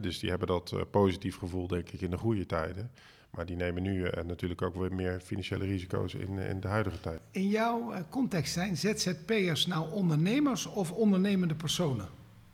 dus 0.00 0.18
die 0.18 0.30
hebben 0.30 0.48
dat 0.48 0.72
uh, 0.74 0.80
positief 0.90 1.36
gevoel, 1.36 1.66
denk 1.66 1.88
ik, 1.88 2.00
in 2.00 2.10
de 2.10 2.18
goede 2.18 2.46
tijden. 2.46 2.90
Maar 3.30 3.46
die 3.46 3.56
nemen 3.56 3.82
nu 3.82 3.94
uh, 3.94 4.22
natuurlijk 4.24 4.62
ook 4.62 4.74
weer 4.74 4.94
meer 4.94 5.20
financiële 5.20 5.64
risico's 5.64 6.14
in, 6.14 6.38
in 6.38 6.60
de 6.60 6.68
huidige 6.68 7.00
tijd. 7.00 7.20
In 7.30 7.48
jouw 7.48 7.92
context 8.10 8.52
zijn 8.52 8.76
ZZP'ers 8.76 9.66
nou 9.66 9.92
ondernemers 9.92 10.66
of 10.66 10.92
ondernemende 10.92 11.54
personen? 11.54 12.08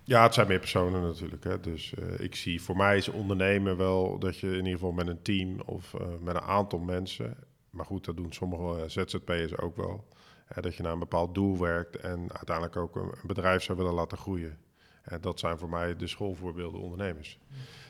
Ja, 0.05 0.23
het 0.23 0.35
zijn 0.35 0.49
meer 0.49 0.59
personen 0.59 1.03
natuurlijk. 1.03 1.45
Hè. 1.45 1.61
Dus 1.61 1.93
ik 2.19 2.35
zie 2.35 2.63
voor 2.63 2.77
mij 2.77 2.97
is 2.97 3.09
ondernemen 3.09 3.77
wel 3.77 4.19
dat 4.19 4.39
je 4.39 4.49
in 4.49 4.57
ieder 4.57 4.73
geval 4.73 4.93
met 4.93 5.07
een 5.07 5.23
team 5.23 5.61
of 5.65 5.95
met 6.21 6.35
een 6.35 6.41
aantal 6.41 6.79
mensen 6.79 7.37
maar 7.79 7.87
goed, 7.87 8.05
dat 8.05 8.17
doen 8.17 8.33
sommige 8.33 8.83
eh, 8.83 8.89
ZZP'ers 8.89 9.59
ook 9.59 9.77
wel. 9.77 10.05
Hè, 10.45 10.63
dat 10.63 10.75
je 10.75 10.83
naar 10.83 10.93
een 10.93 10.99
bepaald 10.99 11.35
doel 11.35 11.59
werkt 11.59 11.97
en 11.97 12.33
uiteindelijk 12.33 12.77
ook 12.77 12.97
een, 12.97 13.13
bedrijf 13.23 13.63
zou 13.63 13.79
willen 13.79 13.93
laten 13.93 14.19
groeien. 14.19 14.59
En 15.03 15.21
dat 15.21 15.39
zijn 15.39 15.59
voor 15.59 15.69
mij 15.69 15.97
de 15.97 16.07
schoolvoorbeelden 16.07 16.81
ondernemers. 16.81 17.39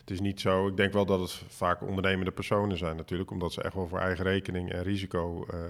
Het 0.00 0.10
is 0.10 0.20
niet 0.20 0.40
zo, 0.40 0.66
ik 0.66 0.76
denk 0.76 0.92
wel 0.92 1.06
dat 1.06 1.20
het 1.20 1.30
vaak 1.48 1.82
ondernemende 1.82 2.30
personen 2.30 2.76
zijn 2.76 2.96
natuurlijk, 2.96 3.30
omdat 3.30 3.52
ze 3.52 3.62
echt 3.62 3.74
wel 3.74 3.88
voor 3.88 3.98
eigen 3.98 4.24
rekening 4.24 4.72
en 4.72 4.82
risico 4.82 5.46
uh, 5.54 5.60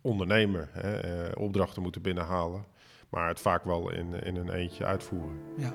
ondernemen, 0.00 0.68
hè, 0.72 1.30
opdrachten 1.30 1.82
moeten 1.82 2.02
binnenhalen, 2.02 2.64
maar 3.08 3.28
het 3.28 3.40
vaak 3.40 3.64
wel 3.64 3.90
in, 3.90 4.14
in 4.14 4.36
een 4.36 4.50
eentje 4.50 4.84
uitvoeren. 4.84 5.40
Ja 5.56 5.72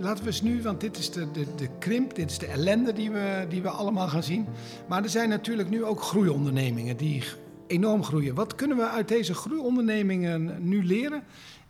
laten 0.00 0.24
we 0.24 0.30
eens 0.30 0.42
nu, 0.42 0.62
want 0.62 0.80
dit 0.80 0.98
is 0.98 1.10
de, 1.10 1.30
de, 1.30 1.46
de 1.56 1.68
krimp, 1.78 2.14
dit 2.14 2.30
is 2.30 2.38
de 2.38 2.46
ellende 2.46 2.92
die 2.92 3.10
we, 3.10 3.46
die 3.48 3.62
we 3.62 3.68
allemaal 3.68 4.08
gaan 4.08 4.22
zien. 4.22 4.46
Maar 4.88 5.02
er 5.02 5.08
zijn 5.08 5.28
natuurlijk 5.28 5.70
nu 5.70 5.84
ook 5.84 6.02
groeiondernemingen 6.02 6.96
die 6.96 7.22
enorm 7.66 8.04
groeien. 8.04 8.34
Wat 8.34 8.54
kunnen 8.54 8.76
we 8.76 8.88
uit 8.88 9.08
deze 9.08 9.34
groeiondernemingen 9.34 10.68
nu 10.68 10.84
leren? 10.84 11.22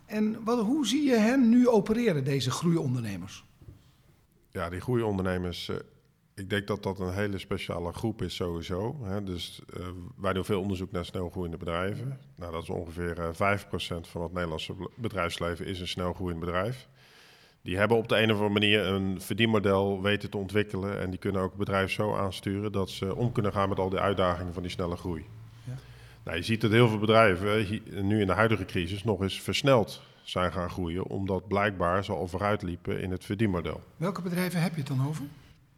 En 0.06 0.44
wat, 0.44 0.64
hoe 0.64 0.86
zie 0.86 1.02
je 1.02 1.16
hen 1.16 1.48
nu 1.48 1.68
opereren, 1.68 2.24
deze 2.24 2.50
groeiondernemers? 2.50 3.44
Ja, 4.50 4.70
die 4.70 4.80
groeiondernemers, 4.80 5.68
uh, 5.68 5.76
ik 6.34 6.50
denk 6.50 6.66
dat 6.66 6.82
dat 6.82 7.00
een 7.00 7.12
hele 7.12 7.38
speciale 7.38 7.92
groep 7.92 8.22
is 8.22 8.34
sowieso. 8.34 8.96
Dus 9.24 9.62
uh, 9.78 9.86
wij 10.16 10.32
doen 10.32 10.44
veel 10.44 10.60
onderzoek 10.60 10.92
naar 10.92 11.04
snelgroeiende 11.04 11.56
bedrijven. 11.56 12.18
Nou, 12.36 12.52
dat 12.52 12.62
is 12.62 12.70
ongeveer 12.70 13.18
uh, 13.18 13.52
eh, 13.52 13.58
5% 13.60 13.66
van 14.00 14.22
het 14.22 14.32
Nederlandse 14.32 14.74
bedrijfsleven 14.96 15.66
is 15.66 15.80
een 15.80 15.88
snelgroeiend 15.88 16.40
bedrijf 16.40 16.88
die 17.64 17.76
hebben 17.76 17.96
op 17.96 18.08
de 18.08 18.16
een 18.16 18.30
of 18.30 18.36
andere 18.36 18.52
manier 18.52 18.86
een 18.86 19.20
verdienmodel 19.20 20.02
weten 20.02 20.30
te 20.30 20.36
ontwikkelen. 20.36 21.00
En 21.00 21.10
die 21.10 21.18
kunnen 21.18 21.42
ook 21.42 21.48
het 21.48 21.58
bedrijf 21.58 21.90
zo 21.90 22.14
aansturen 22.14 22.72
dat 22.72 22.90
ze 22.90 23.16
om 23.16 23.32
kunnen 23.32 23.52
gaan 23.52 23.68
met 23.68 23.78
al 23.78 23.88
die 23.88 23.98
uitdagingen 23.98 24.52
van 24.52 24.62
die 24.62 24.70
snelle 24.70 24.96
groei. 24.96 25.24
Ja. 25.64 25.72
Nou, 26.24 26.36
je 26.36 26.42
ziet 26.42 26.60
dat 26.60 26.70
heel 26.70 26.88
veel 26.88 26.98
bedrijven 26.98 27.80
nu 28.02 28.20
in 28.20 28.26
de 28.26 28.32
huidige 28.32 28.64
crisis 28.64 29.04
nog 29.04 29.20
eens 29.20 29.40
versneld 29.40 30.02
zijn 30.22 30.52
gaan 30.52 30.70
groeien, 30.70 31.06
omdat 31.06 31.48
blijkbaar 31.48 32.04
ze 32.04 32.12
al 32.12 32.28
vooruit 32.28 32.62
liepen 32.62 33.00
in 33.00 33.10
het 33.10 33.24
verdienmodel. 33.24 33.80
Welke 33.96 34.22
bedrijven 34.22 34.62
heb 34.62 34.72
je 34.72 34.78
het 34.78 34.88
dan 34.88 35.06
over? 35.08 35.24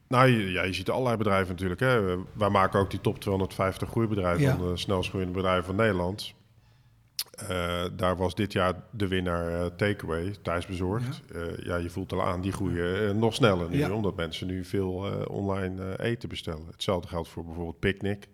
Nou, 0.09 0.29
je, 0.29 0.51
ja, 0.51 0.63
je 0.63 0.73
ziet 0.73 0.91
allerlei 0.91 1.17
bedrijven 1.17 1.51
natuurlijk. 1.51 1.81
Hè. 1.81 2.17
Wij 2.33 2.49
maken 2.49 2.81
ook 2.81 2.91
die 2.91 3.01
top 3.01 3.21
250 3.21 3.89
groeibedrijven 3.89 4.43
ja. 4.43 4.57
van 4.57 4.69
de 4.69 4.77
snelst 4.77 5.09
groeiende 5.09 5.35
bedrijven 5.35 5.65
van 5.65 5.77
Nederland. 5.77 6.35
Uh, 7.43 7.85
daar 7.97 8.17
was 8.17 8.35
dit 8.35 8.53
jaar 8.53 8.75
de 8.91 9.09
winnaar 9.09 9.51
uh, 9.51 9.67
Takeaway, 9.67 10.35
thuisbezorgd. 10.43 11.23
Ja. 11.33 11.41
Uh, 11.41 11.59
ja, 11.59 11.77
je 11.77 11.91
voelt 11.91 12.13
al 12.13 12.23
aan, 12.23 12.41
die 12.41 12.53
groeien 12.53 13.19
nog 13.19 13.35
sneller 13.35 13.71
nu, 13.71 13.79
ja. 13.79 13.93
omdat 13.93 14.17
mensen 14.17 14.47
nu 14.47 14.65
veel 14.65 15.25
online 15.29 16.01
eten 16.03 16.29
bestellen. 16.29 16.67
Hetzelfde 16.71 17.09
geldt 17.09 17.29
voor 17.29 17.45
bijvoorbeeld 17.45 17.79
Picnic, 17.79 18.29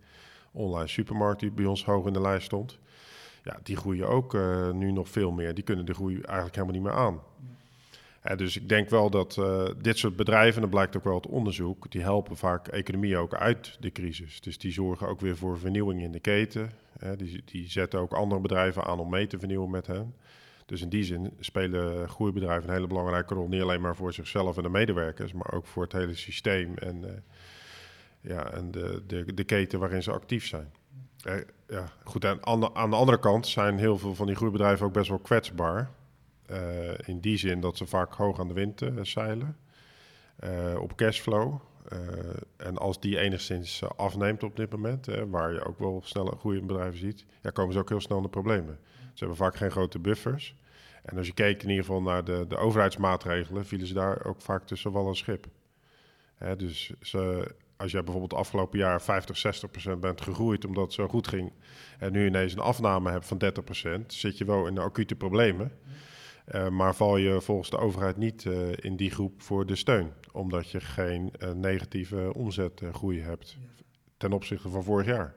online 0.52 0.88
supermarkt 0.88 1.40
die 1.40 1.50
bij 1.50 1.64
ons 1.64 1.84
hoog 1.84 2.06
in 2.06 2.12
de 2.12 2.20
lijst 2.20 2.46
stond. 2.46 2.78
Ja, 3.44 3.58
die 3.62 3.76
groeien 3.76 4.08
ook 4.08 4.36
nu 4.72 4.92
nog 4.92 5.08
veel 5.08 5.30
meer. 5.30 5.54
Die 5.54 5.64
kunnen 5.64 5.86
de 5.86 5.94
groei 5.94 6.14
eigenlijk 6.14 6.54
helemaal 6.54 6.74
niet 6.74 6.84
meer 6.84 6.92
aan. 6.92 7.20
dus 8.36 8.56
ik 8.56 8.68
denk 8.68 8.88
wel 8.88 9.10
dat 9.10 9.40
dit 9.80 9.98
soort 9.98 10.16
bedrijven, 10.16 10.60
dat 10.60 10.70
blijkt 10.70 10.96
ook 10.96 11.04
wel 11.04 11.14
het 11.14 11.26
onderzoek, 11.26 11.90
die 11.90 12.02
helpen 12.02 12.36
vaak 12.36 12.68
economie 12.68 13.16
ook 13.16 13.34
uit 13.34 13.76
de 13.80 13.92
crisis. 13.92 14.40
Dus 14.40 14.58
die 14.58 14.72
zorgen 14.72 15.08
ook 15.08 15.20
weer 15.20 15.36
voor 15.36 15.58
vernieuwing 15.58 16.02
in 16.02 16.12
de 16.12 16.20
keten. 16.20 16.70
Hè, 17.02 17.16
die, 17.16 17.42
die 17.44 17.70
zetten 17.70 18.00
ook 18.00 18.12
andere 18.12 18.40
bedrijven 18.40 18.84
aan 18.84 18.98
om 18.98 19.10
mee 19.10 19.26
te 19.26 19.38
vernieuwen 19.38 19.70
met 19.70 19.86
hen. 19.86 20.14
Dus 20.66 20.82
in 20.82 20.88
die 20.88 21.04
zin 21.04 21.36
spelen 21.40 22.08
groeibedrijven 22.08 22.68
een 22.68 22.74
hele 22.74 22.86
belangrijke 22.86 23.34
rol. 23.34 23.48
Niet 23.48 23.62
alleen 23.62 23.80
maar 23.80 23.96
voor 23.96 24.12
zichzelf 24.12 24.56
en 24.56 24.62
de 24.62 24.68
medewerkers, 24.68 25.32
maar 25.32 25.52
ook 25.52 25.66
voor 25.66 25.82
het 25.82 25.92
hele 25.92 26.14
systeem 26.14 26.74
en, 26.74 27.04
uh, 27.04 27.10
ja, 28.20 28.50
en 28.52 28.70
de, 28.70 29.02
de, 29.06 29.34
de 29.34 29.44
keten 29.44 29.78
waarin 29.78 30.02
ze 30.02 30.12
actief 30.12 30.46
zijn. 30.46 30.72
Uh, 31.26 31.34
ja, 31.68 31.92
goed, 32.04 32.24
aan 32.24 32.60
de, 32.60 32.74
aan 32.74 32.90
de 32.90 32.96
andere 32.96 33.18
kant 33.18 33.46
zijn 33.46 33.78
heel 33.78 33.98
veel 33.98 34.14
van 34.14 34.26
die 34.26 34.36
groeibedrijven 34.36 34.86
ook 34.86 34.92
best 34.92 35.08
wel 35.08 35.18
kwetsbaar. 35.18 35.90
Uh, 36.50 36.58
in 37.04 37.20
die 37.20 37.36
zin 37.36 37.60
dat 37.60 37.76
ze 37.76 37.86
vaak 37.86 38.14
hoog 38.14 38.40
aan 38.40 38.48
de 38.48 38.54
wind 38.54 38.82
zeilen. 39.02 39.56
op 40.78 40.96
cashflow. 40.96 41.60
En 42.56 42.78
als 42.78 43.00
die 43.00 43.18
enigszins 43.18 43.82
afneemt 43.96 44.42
op 44.42 44.56
dit 44.56 44.70
moment, 44.70 45.06
waar 45.30 45.52
je 45.52 45.64
ook 45.64 45.78
wel 45.78 46.00
snel 46.04 46.26
groeiende 46.26 46.66
bedrijven 46.66 46.98
ziet, 46.98 47.24
ja, 47.42 47.50
komen 47.50 47.72
ze 47.72 47.78
ook 47.78 47.88
heel 47.88 48.00
snel 48.00 48.16
in 48.16 48.22
de 48.22 48.28
problemen. 48.28 48.78
Ze 48.98 49.18
hebben 49.18 49.36
vaak 49.36 49.56
geen 49.56 49.70
grote 49.70 49.98
buffers. 49.98 50.54
En 51.02 51.16
als 51.16 51.26
je 51.26 51.32
keek 51.32 51.62
in 51.62 51.68
ieder 51.68 51.84
geval 51.84 52.02
naar 52.02 52.24
de, 52.24 52.44
de 52.48 52.56
overheidsmaatregelen, 52.56 53.66
vielen 53.66 53.86
ze 53.86 53.94
daar 53.94 54.24
ook 54.24 54.40
vaak 54.40 54.66
tussen 54.66 54.92
wal 54.92 55.08
en 55.08 55.16
schip. 55.16 55.46
Hè, 56.34 56.56
dus 56.56 56.92
ze, 57.00 57.54
als 57.76 57.92
jij 57.92 58.02
bijvoorbeeld 58.02 58.40
afgelopen 58.40 58.78
jaar 58.78 59.02
50, 59.02 59.36
60 59.36 59.70
procent 59.70 60.00
bent 60.00 60.20
gegroeid 60.20 60.64
omdat 60.64 60.84
het 60.84 60.92
zo 60.92 61.08
goed 61.08 61.28
ging... 61.28 61.52
en 61.98 62.12
nu 62.12 62.26
ineens 62.26 62.52
een 62.52 62.58
afname 62.58 63.10
hebt 63.10 63.26
van 63.26 63.38
30 63.38 63.64
procent, 63.64 64.12
zit 64.12 64.38
je 64.38 64.44
wel 64.44 64.66
in 64.66 64.78
acute 64.78 65.14
problemen. 65.14 65.72
Uh, 66.54 66.68
maar 66.68 66.94
val 66.94 67.16
je 67.16 67.40
volgens 67.40 67.70
de 67.70 67.78
overheid 67.78 68.16
niet 68.16 68.44
uh, 68.44 68.54
in 68.76 68.96
die 68.96 69.10
groep 69.10 69.42
voor 69.42 69.66
de 69.66 69.76
steun, 69.76 70.12
omdat 70.32 70.70
je 70.70 70.80
geen 70.80 71.32
uh, 71.38 71.50
negatieve 71.50 72.32
omzetgroei 72.34 73.20
hebt 73.20 73.56
ten 74.16 74.32
opzichte 74.32 74.68
van 74.68 74.84
vorig 74.84 75.06
jaar. 75.06 75.34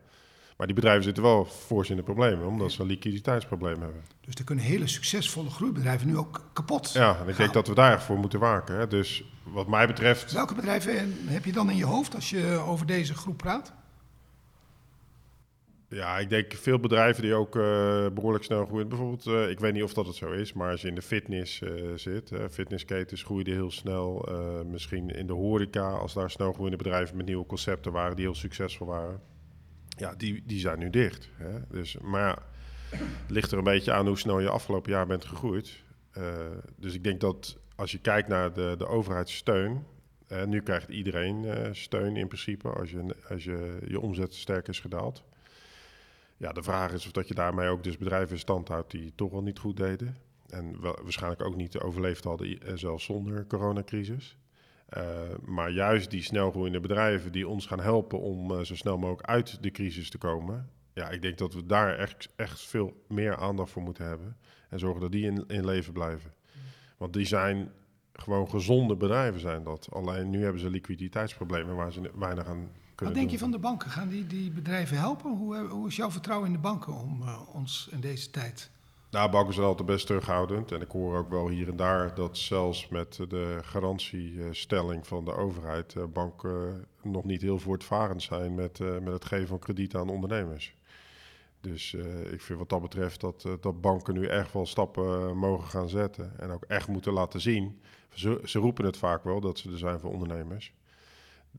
Maar 0.58 0.68
die 0.68 0.76
bedrijven 0.76 1.04
zitten 1.04 1.24
wel 1.24 1.46
voor 1.46 1.86
in 1.90 1.96
de 1.96 2.04
problemen, 2.04 2.48
omdat 2.48 2.72
ze 2.72 2.82
een 2.82 2.88
liquiditeitsprobleem 2.88 3.82
hebben. 3.82 4.04
Dus 4.22 4.36
er 4.36 4.44
kunnen 4.44 4.66
hele 4.66 4.88
succesvolle 4.88 5.50
groeibedrijven 5.50 6.08
nu 6.08 6.18
ook 6.18 6.50
kapot. 6.54 6.92
Ja, 6.94 7.20
en 7.20 7.28
ik 7.28 7.38
denk 7.38 7.54
dat 7.54 7.68
we 7.68 7.74
daar 7.74 8.02
voor 8.02 8.18
moeten 8.18 8.40
waken. 8.40 8.76
Hè. 8.78 8.88
Dus 8.88 9.24
wat 9.44 9.68
mij 9.68 9.88
betreft. 9.88 10.32
Welke 10.32 10.56
bedrijven 10.56 11.14
heb 11.26 11.46
je 11.46 11.52
dan 11.52 11.70
in 11.70 11.78
je 11.78 11.86
hoofd 11.86 12.16
als 12.16 12.30
je 12.30 12.46
over 12.66 12.86
deze 12.86 13.14
groep 13.14 13.38
praat? 13.38 13.74
Ja, 15.90 16.18
ik 16.18 16.30
denk 16.30 16.54
veel 16.54 16.80
bedrijven 16.80 17.24
die 17.24 17.34
ook 17.34 17.56
uh, 17.56 17.64
behoorlijk 18.14 18.44
snel 18.44 18.66
groeien. 18.66 18.88
Bijvoorbeeld, 18.88 19.26
uh, 19.26 19.50
ik 19.50 19.60
weet 19.60 19.74
niet 19.74 19.84
of 19.84 19.94
dat 19.94 20.06
het 20.06 20.16
zo 20.16 20.32
is, 20.32 20.54
maar 20.54 20.72
als 20.72 20.82
je 20.82 20.88
in 20.88 20.96
de 20.96 21.02
fitness 21.02 21.62
uh, 21.62 21.94
zit, 21.96 22.32
fitnessketens 22.52 23.24
groeiden 23.24 23.54
heel 23.54 23.72
snel. 23.72 24.30
misschien 24.66 25.10
in 25.10 25.28
de 25.28 25.34
horeca, 25.34 25.90
als 25.90 26.14
daar 26.14 26.32
snel 26.32 26.54
groeiende 26.54 26.78
bedrijven 26.78 27.18
met 27.18 27.26
nieuwe 27.26 27.46
concepten 27.46 27.92
waren 27.92 28.16
die 28.16 28.26
heel 28.26 28.36
succesvol 28.36 28.88
waren 28.88 29.22
ja, 29.98 30.14
die, 30.16 30.44
die 30.46 30.60
zijn 30.60 30.80
nu 30.80 30.90
dicht. 30.90 31.30
Hè? 31.34 31.60
Dus, 31.70 31.98
maar 31.98 32.22
ja, 32.22 32.38
het 32.98 33.30
ligt 33.32 33.52
er 33.52 33.58
een 33.58 33.64
beetje 33.64 33.92
aan 33.92 34.08
hoe 34.08 34.18
snel 34.18 34.40
je 34.40 34.50
afgelopen 34.50 34.92
jaar 34.92 35.08
bent 35.08 35.26
gegroeid. 35.26 35.84
Dus 36.78 36.94
ik 36.94 37.04
denk 37.04 37.20
dat 37.20 37.58
als 37.76 37.92
je 37.92 38.00
kijkt 38.00 38.28
naar 38.28 38.54
de, 38.54 38.76
de 38.78 38.88
overheidssteun, 38.88 39.86
nu 40.46 40.62
krijgt 40.62 40.90
iedereen 40.90 41.46
steun 41.76 42.16
in 42.16 42.28
principe 42.28 42.70
als 42.70 42.92
je, 42.92 43.16
als 43.30 43.44
je 43.44 43.78
je 43.88 44.00
omzet 44.00 44.34
sterk 44.34 44.68
is 44.68 44.80
gedaald. 44.80 45.24
Ja, 46.38 46.52
de 46.52 46.64
vraag 46.64 46.92
is 46.94 47.06
of 47.06 47.12
dat 47.12 47.28
je 47.28 47.34
daarmee 47.34 47.70
ook 47.70 47.84
dus 47.84 47.98
bedrijven 47.98 48.34
in 48.34 48.40
stand 48.40 48.68
houdt 48.68 48.92
die 48.92 49.14
toch 49.16 49.32
wel 49.32 49.44
niet 49.44 49.60
goed 49.60 49.78
deden. 49.78 50.16
En 50.50 50.80
waarschijnlijk 50.80 51.42
ook 51.42 51.56
niet 51.56 51.80
overleefd 51.80 52.24
hadden, 52.24 52.80
zelfs 52.80 53.06
zonder 53.06 53.48
coronacrisis. 53.48 54.38
Uh, 54.98 55.04
maar 55.46 55.70
juist 55.70 56.12
die 56.12 56.24
snelgroeiende 56.24 56.80
bedrijven 56.80 57.32
die 57.32 57.48
ons 57.48 57.66
gaan 57.66 57.80
helpen 57.80 58.20
om 58.20 58.52
uh, 58.52 58.60
zo 58.60 58.76
snel 58.76 58.98
mogelijk 58.98 59.28
uit 59.28 59.64
de 59.64 59.72
crisis 59.72 60.10
te 60.10 60.18
komen. 60.18 60.70
Ja, 60.94 61.10
ik 61.10 61.22
denk 61.22 61.38
dat 61.38 61.54
we 61.54 61.66
daar 61.66 61.98
echt, 61.98 62.30
echt 62.36 62.62
veel 62.62 63.04
meer 63.08 63.38
aandacht 63.38 63.72
voor 63.72 63.82
moeten 63.82 64.06
hebben. 64.06 64.38
En 64.70 64.80
zorgen 64.80 65.02
dat 65.02 65.12
die 65.12 65.26
in, 65.26 65.44
in 65.48 65.66
leven 65.66 65.94
blijven. 65.94 66.34
Want 66.98 67.14
die 67.14 67.26
zijn 67.26 67.72
gewoon 68.14 68.50
gezonde 68.50 68.96
bedrijven 68.96 69.40
zijn 69.40 69.64
dat. 69.64 69.88
Alleen 69.92 70.30
nu 70.30 70.44
hebben 70.44 70.62
ze 70.62 70.70
liquiditeitsproblemen 70.70 71.76
waar 71.76 71.92
ze 71.92 72.12
weinig 72.16 72.48
aan 72.48 72.70
Wat 72.96 73.14
denk 73.14 73.30
je 73.30 73.38
van 73.38 73.52
de 73.52 73.60
banken? 73.60 73.90
Gaan 73.90 74.10
die, 74.10 74.28
die 74.28 74.52
bedrijven 74.52 74.98
helpen? 74.98 75.32
Hoe, 75.32 75.58
hoe 75.58 75.88
is 75.88 75.96
jouw 75.96 76.12
vertrouwen 76.12 76.48
in 76.48 76.54
de 76.54 76.60
banken 76.60 76.94
om 76.94 77.22
uh, 77.22 77.40
ons 77.54 77.88
in 77.92 78.00
deze 78.00 78.32
tijd 78.32 78.70
nou, 79.16 79.30
banken 79.30 79.54
zijn 79.54 79.66
altijd 79.66 79.88
best 79.88 80.06
terughoudend. 80.06 80.72
En 80.72 80.82
ik 80.82 80.92
hoor 80.92 81.18
ook 81.18 81.30
wel 81.30 81.50
hier 81.50 81.70
en 81.70 81.76
daar 81.76 82.16
dat 82.16 82.38
zelfs 82.38 82.88
met 82.88 83.20
de 83.28 83.60
garantiestelling 83.62 85.08
van 85.08 85.26
de 85.26 85.34
overheid... 85.36 85.96
banken 86.14 86.86
nog 87.02 87.24
niet 87.24 87.42
heel 87.42 87.60
voortvarend 87.60 88.22
zijn 88.22 88.56
met, 88.56 88.80
met 88.80 89.14
het 89.14 89.26
geven 89.26 89.48
van 89.48 89.60
krediet 89.60 89.96
aan 89.96 90.10
ondernemers. 90.10 90.76
Dus 91.62 91.94
uh, 91.94 92.34
ik 92.34 92.42
vind 92.42 92.60
wat 92.60 92.70
dat 92.70 92.82
betreft 92.82 93.22
dat, 93.22 93.48
dat 93.62 93.82
banken 93.82 94.14
nu 94.14 94.28
echt 94.28 94.54
wel 94.54 94.66
stappen 94.66 95.38
mogen 95.38 95.68
gaan 95.68 95.90
zetten. 95.90 96.40
En 96.40 96.50
ook 96.50 96.64
echt 96.64 96.88
moeten 96.88 97.14
laten 97.14 97.42
zien. 97.42 97.80
Ze, 98.14 98.42
ze 98.44 98.60
roepen 98.60 98.86
het 98.86 98.98
vaak 98.98 99.24
wel 99.24 99.42
dat 99.42 99.58
ze 99.58 99.72
er 99.72 99.78
zijn 99.78 100.00
voor 100.00 100.12
ondernemers 100.12 100.74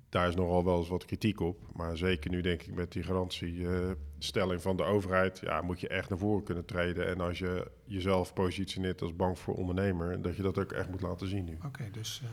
daar 0.09 0.29
is 0.29 0.35
nogal 0.35 0.65
wel 0.65 0.79
eens 0.79 0.89
wat 0.89 1.05
kritiek 1.05 1.41
op. 1.41 1.59
Maar 1.73 1.97
zeker 1.97 2.31
nu 2.31 2.41
denk 2.41 2.63
ik 2.63 2.75
met 2.75 2.93
die 2.93 3.03
garantiestelling 3.03 4.63
van 4.63 4.77
de 4.77 4.83
overheid, 4.83 5.39
ja, 5.39 5.61
moet 5.63 5.81
je 5.81 5.89
echt 5.89 6.09
naar 6.09 6.19
voren 6.19 6.45
kunnen 6.45 6.65
treden. 6.65 7.07
En 7.07 7.21
als 7.21 7.39
je 7.39 7.71
jezelf 7.85 8.33
positioneert 8.33 9.03
als 9.03 9.17
bank 9.17 9.37
voor 9.37 9.55
ondernemer, 9.55 10.23
dat 10.23 10.37
je 10.37 10.43
dat 10.43 10.59
ook 10.59 10.73
echt 10.73 10.91
moet 10.91 11.01
laten 11.01 11.29
zien 11.29 11.45
nu. 11.45 11.59
Oké, 11.65 11.89
dus. 11.93 12.21
Uh, 12.25 12.31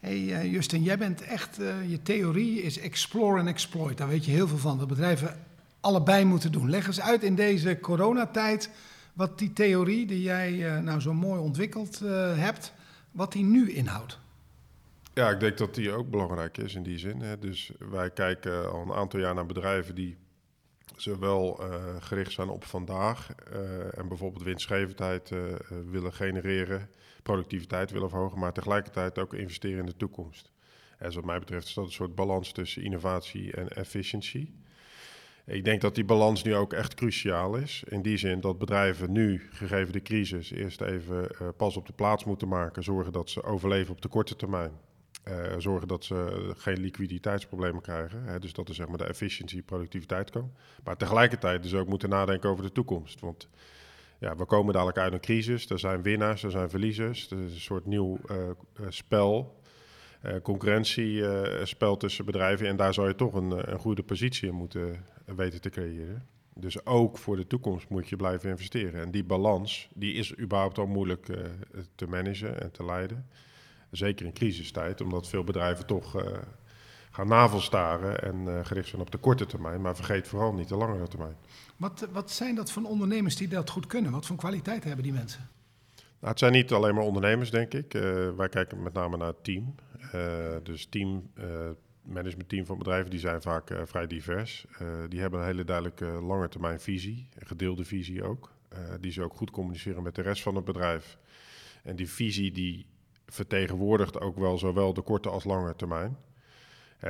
hey 0.00 0.18
uh, 0.18 0.52
Justin, 0.52 0.82
jij 0.82 0.98
bent 0.98 1.22
echt, 1.22 1.60
uh, 1.60 1.90
je 1.90 2.02
theorie 2.02 2.62
is 2.62 2.78
explore 2.78 3.40
en 3.40 3.46
exploit. 3.46 3.96
Daar 3.96 4.08
weet 4.08 4.24
je 4.24 4.30
heel 4.30 4.48
veel 4.48 4.58
van. 4.58 4.78
Dat 4.78 4.88
bedrijven 4.88 5.46
allebei 5.80 6.24
moeten 6.24 6.52
doen. 6.52 6.70
Leg 6.70 6.86
eens 6.86 7.00
uit 7.00 7.22
in 7.22 7.34
deze 7.34 7.80
coronatijd 7.80 8.70
wat 9.12 9.38
die 9.38 9.52
theorie 9.52 10.06
die 10.06 10.22
jij 10.22 10.80
nou 10.80 11.00
zo 11.00 11.14
mooi 11.14 11.40
ontwikkeld 11.40 11.98
hebt, 12.34 12.72
wat 13.10 13.32
die 13.32 13.44
nu 13.44 13.72
inhoudt. 13.72 14.18
Ja, 15.18 15.30
ik 15.30 15.40
denk 15.40 15.56
dat 15.56 15.74
die 15.74 15.92
ook 15.92 16.10
belangrijk 16.10 16.58
is 16.58 16.74
in 16.74 16.82
die 16.82 16.98
zin. 16.98 17.20
Hè. 17.20 17.38
Dus 17.38 17.72
wij 17.78 18.10
kijken 18.10 18.70
al 18.72 18.82
een 18.82 18.92
aantal 18.92 19.20
jaar 19.20 19.34
naar 19.34 19.46
bedrijven 19.46 19.94
die 19.94 20.16
zowel 20.96 21.64
uh, 21.64 21.96
gericht 21.98 22.32
zijn 22.32 22.48
op 22.48 22.64
vandaag 22.64 23.28
uh, 23.52 23.98
en 23.98 24.08
bijvoorbeeld 24.08 24.42
winstgevendheid 24.42 25.30
uh, 25.30 25.42
willen 25.90 26.12
genereren, 26.12 26.90
productiviteit 27.22 27.90
willen 27.90 28.08
verhogen, 28.10 28.38
maar 28.38 28.52
tegelijkertijd 28.52 29.18
ook 29.18 29.34
investeren 29.34 29.78
in 29.78 29.86
de 29.86 29.96
toekomst. 29.96 30.52
En 30.98 31.14
wat 31.14 31.24
mij 31.24 31.38
betreft 31.38 31.66
is 31.66 31.74
dat 31.74 31.84
een 31.84 31.92
soort 31.92 32.14
balans 32.14 32.52
tussen 32.52 32.82
innovatie 32.82 33.52
en 33.52 33.68
efficiëntie. 33.68 34.54
Ik 35.44 35.64
denk 35.64 35.80
dat 35.80 35.94
die 35.94 36.04
balans 36.04 36.42
nu 36.42 36.54
ook 36.54 36.72
echt 36.72 36.94
cruciaal 36.94 37.56
is. 37.56 37.84
In 37.88 38.02
die 38.02 38.16
zin 38.16 38.40
dat 38.40 38.58
bedrijven 38.58 39.12
nu, 39.12 39.48
gegeven 39.50 39.92
de 39.92 40.02
crisis, 40.02 40.50
eerst 40.50 40.80
even 40.80 41.28
pas 41.56 41.76
op 41.76 41.86
de 41.86 41.92
plaats 41.92 42.24
moeten 42.24 42.48
maken, 42.48 42.82
zorgen 42.82 43.12
dat 43.12 43.30
ze 43.30 43.42
overleven 43.42 43.92
op 43.92 44.02
de 44.02 44.08
korte 44.08 44.36
termijn. 44.36 44.86
Uh, 45.24 45.34
zorgen 45.58 45.88
dat 45.88 46.04
ze 46.04 46.50
geen 46.56 46.80
liquiditeitsproblemen 46.80 47.82
krijgen. 47.82 48.22
Hè, 48.24 48.38
dus 48.38 48.52
dat 48.52 48.68
er 48.68 48.74
zeg 48.74 48.88
maar 48.88 48.98
de 48.98 49.04
efficiëntie, 49.04 49.62
productiviteit 49.62 50.30
kan. 50.30 50.52
Maar 50.84 50.96
tegelijkertijd 50.96 51.62
dus 51.62 51.74
ook 51.74 51.88
moeten 51.88 52.08
nadenken 52.08 52.50
over 52.50 52.64
de 52.64 52.72
toekomst. 52.72 53.20
Want 53.20 53.48
ja, 54.18 54.36
we 54.36 54.44
komen 54.44 54.72
dadelijk 54.72 54.98
uit 54.98 55.12
een 55.12 55.20
crisis. 55.20 55.70
Er 55.70 55.78
zijn 55.78 56.02
winnaars, 56.02 56.42
er 56.42 56.50
zijn 56.50 56.70
verliezers. 56.70 57.30
Er 57.30 57.38
is 57.38 57.52
een 57.52 57.60
soort 57.60 57.86
nieuw 57.86 58.18
uh, 58.30 58.36
spel, 58.88 59.60
uh, 60.24 60.32
concurrentiespel 60.42 61.96
tussen 61.96 62.24
bedrijven. 62.24 62.66
En 62.66 62.76
daar 62.76 62.94
zou 62.94 63.08
je 63.08 63.14
toch 63.14 63.34
een, 63.34 63.72
een 63.72 63.78
goede 63.78 64.02
positie 64.02 64.48
in 64.48 64.54
moeten 64.54 65.04
weten 65.36 65.60
te 65.60 65.70
creëren. 65.70 66.26
Dus 66.54 66.86
ook 66.86 67.18
voor 67.18 67.36
de 67.36 67.46
toekomst 67.46 67.88
moet 67.88 68.08
je 68.08 68.16
blijven 68.16 68.50
investeren. 68.50 69.00
En 69.00 69.10
die 69.10 69.24
balans, 69.24 69.88
die 69.94 70.14
is 70.14 70.38
überhaupt 70.38 70.78
al 70.78 70.86
moeilijk 70.86 71.26
te 71.94 72.06
managen 72.06 72.60
en 72.60 72.70
te 72.70 72.84
leiden. 72.84 73.26
Zeker 73.90 74.26
in 74.26 74.32
crisistijd, 74.32 75.00
omdat 75.00 75.28
veel 75.28 75.44
bedrijven 75.44 75.86
toch 75.86 76.22
uh, 76.22 76.38
gaan 77.10 77.28
navelstaren 77.28 78.22
en 78.22 78.36
uh, 78.36 78.64
gericht 78.64 78.88
zijn 78.88 79.00
op 79.00 79.10
de 79.10 79.18
korte 79.18 79.46
termijn, 79.46 79.80
maar 79.80 79.96
vergeet 79.96 80.28
vooral 80.28 80.52
niet 80.52 80.68
de 80.68 80.76
langere 80.76 81.08
termijn. 81.08 81.36
Wat, 81.76 82.08
wat 82.12 82.30
zijn 82.30 82.54
dat 82.54 82.70
van 82.72 82.86
ondernemers 82.86 83.36
die 83.36 83.48
dat 83.48 83.70
goed 83.70 83.86
kunnen? 83.86 84.12
Wat 84.12 84.26
voor 84.26 84.36
kwaliteit 84.36 84.84
hebben 84.84 85.02
die 85.02 85.12
mensen? 85.12 85.48
Nou, 85.96 86.30
het 86.30 86.38
zijn 86.38 86.52
niet 86.52 86.72
alleen 86.72 86.94
maar 86.94 87.04
ondernemers, 87.04 87.50
denk 87.50 87.74
ik. 87.74 87.94
Uh, 87.94 88.02
wij 88.36 88.48
kijken 88.48 88.82
met 88.82 88.92
name 88.92 89.16
naar 89.16 89.26
het 89.26 89.44
team. 89.44 89.74
dus 90.62 90.86
team, 90.86 91.30
managementteam 92.02 92.66
van 92.66 92.78
bedrijven, 92.78 93.10
die 93.10 93.20
zijn 93.20 93.42
vaak 93.42 93.70
vrij 93.84 94.06
divers. 94.06 94.66
die 95.08 95.20
hebben 95.20 95.40
een 95.40 95.46
hele 95.46 95.64
duidelijke 95.64 96.04
lange 96.04 96.48
termijn 96.48 96.80
visie, 96.80 97.28
een 97.38 97.46
gedeelde 97.46 97.84
visie 97.84 98.24
ook. 98.24 98.52
die 99.00 99.12
ze 99.12 99.22
ook 99.22 99.34
goed 99.34 99.50
communiceren 99.50 100.02
met 100.02 100.14
de 100.14 100.22
rest 100.22 100.42
van 100.42 100.54
het 100.54 100.64
bedrijf. 100.64 101.18
En 101.82 101.96
die 101.96 102.08
visie 102.08 102.52
die 102.52 102.86
vertegenwoordigt 103.28 104.20
ook 104.20 104.38
wel 104.38 104.58
zowel 104.58 104.94
de 104.94 105.02
korte 105.02 105.28
als 105.28 105.44
lange 105.44 105.76
termijn. 105.76 106.16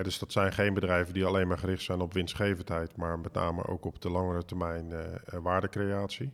dus 0.03 0.19
dat 0.19 0.33
zijn 0.33 0.53
geen 0.53 0.75
bedrijven 0.75 1.15
die 1.15 1.25
alleen 1.25 1.49
maar 1.49 1.59
gericht 1.59 1.83
zijn 1.83 2.01
op 2.01 2.13
winstgevendheid, 2.13 2.97
maar 2.97 3.19
met 3.19 3.33
name 3.33 3.67
ook 3.67 3.85
op 3.85 4.01
de 4.01 4.11
langere 4.11 4.45
termijn 4.45 4.91
uh, 4.91 5.01
waardecreatie. 5.43 6.33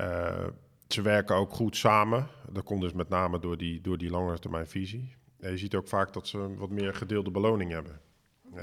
Uh, 0.00 0.46
ze 0.88 1.02
werken 1.02 1.36
ook 1.36 1.52
goed 1.52 1.76
samen. 1.76 2.26
Dat 2.50 2.64
komt 2.64 2.80
dus 2.80 2.92
met 2.92 3.08
name 3.08 3.38
door 3.38 3.56
die, 3.56 3.80
door 3.80 3.98
die 3.98 4.10
lange 4.10 4.38
termijn 4.38 4.66
visie. 4.66 5.16
En 5.40 5.50
je 5.50 5.58
ziet 5.58 5.74
ook 5.74 5.88
vaak 5.88 6.12
dat 6.12 6.26
ze 6.26 6.56
wat 6.56 6.70
meer 6.70 6.94
gedeelde 6.94 7.30
beloning 7.30 7.70
hebben. 7.70 8.00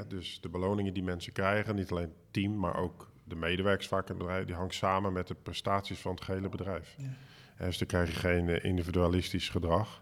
Dus 0.07 0.41
de 0.41 0.50
beloningen 0.50 0.93
die 0.93 1.03
mensen 1.03 1.33
krijgen, 1.33 1.75
niet 1.75 1.91
alleen 1.91 2.03
het 2.03 2.31
team, 2.31 2.60
maar 2.60 2.75
ook 2.75 3.12
de 3.24 3.36
medewerkers 3.36 3.88
vaak 3.88 4.10
in 4.10 4.15
het 4.15 4.17
bedrijf, 4.17 4.45
die 4.45 4.55
hangt 4.55 4.74
samen 4.74 5.13
met 5.13 5.27
de 5.27 5.36
prestaties 5.36 6.00
van 6.00 6.12
het 6.15 6.24
gehele 6.24 6.50
bedrijf. 6.50 6.98
Dus 7.57 7.77
dan 7.77 7.88
krijg 7.88 8.10
je 8.10 8.19
geen 8.19 8.50
eh, 8.50 8.63
individualistisch 8.63 9.50
gedrag, 9.50 10.01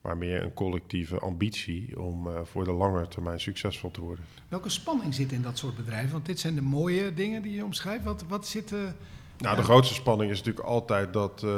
maar 0.00 0.16
meer 0.16 0.42
een 0.42 0.54
collectieve 0.54 1.18
ambitie 1.18 2.00
om 2.00 2.26
uh, 2.26 2.40
voor 2.44 2.64
de 2.64 2.72
lange 2.72 3.08
termijn 3.08 3.40
succesvol 3.40 3.90
te 3.90 4.00
worden. 4.00 4.24
Welke 4.48 4.68
spanning 4.68 5.14
zit 5.14 5.32
in 5.32 5.42
dat 5.42 5.58
soort 5.58 5.76
bedrijven? 5.76 6.12
Want 6.12 6.26
dit 6.26 6.40
zijn 6.40 6.54
de 6.54 6.62
mooie 6.62 7.14
dingen 7.14 7.42
die 7.42 7.52
je 7.52 7.64
omschrijft. 7.64 8.04
Wat, 8.04 8.24
wat 8.28 8.46
zit 8.46 8.70
er... 8.70 8.94
Nou, 9.38 9.56
de 9.56 9.62
grootste 9.62 9.94
spanning 9.94 10.30
is 10.30 10.38
natuurlijk 10.38 10.66
altijd 10.66 11.12
dat 11.12 11.42
uh, 11.42 11.50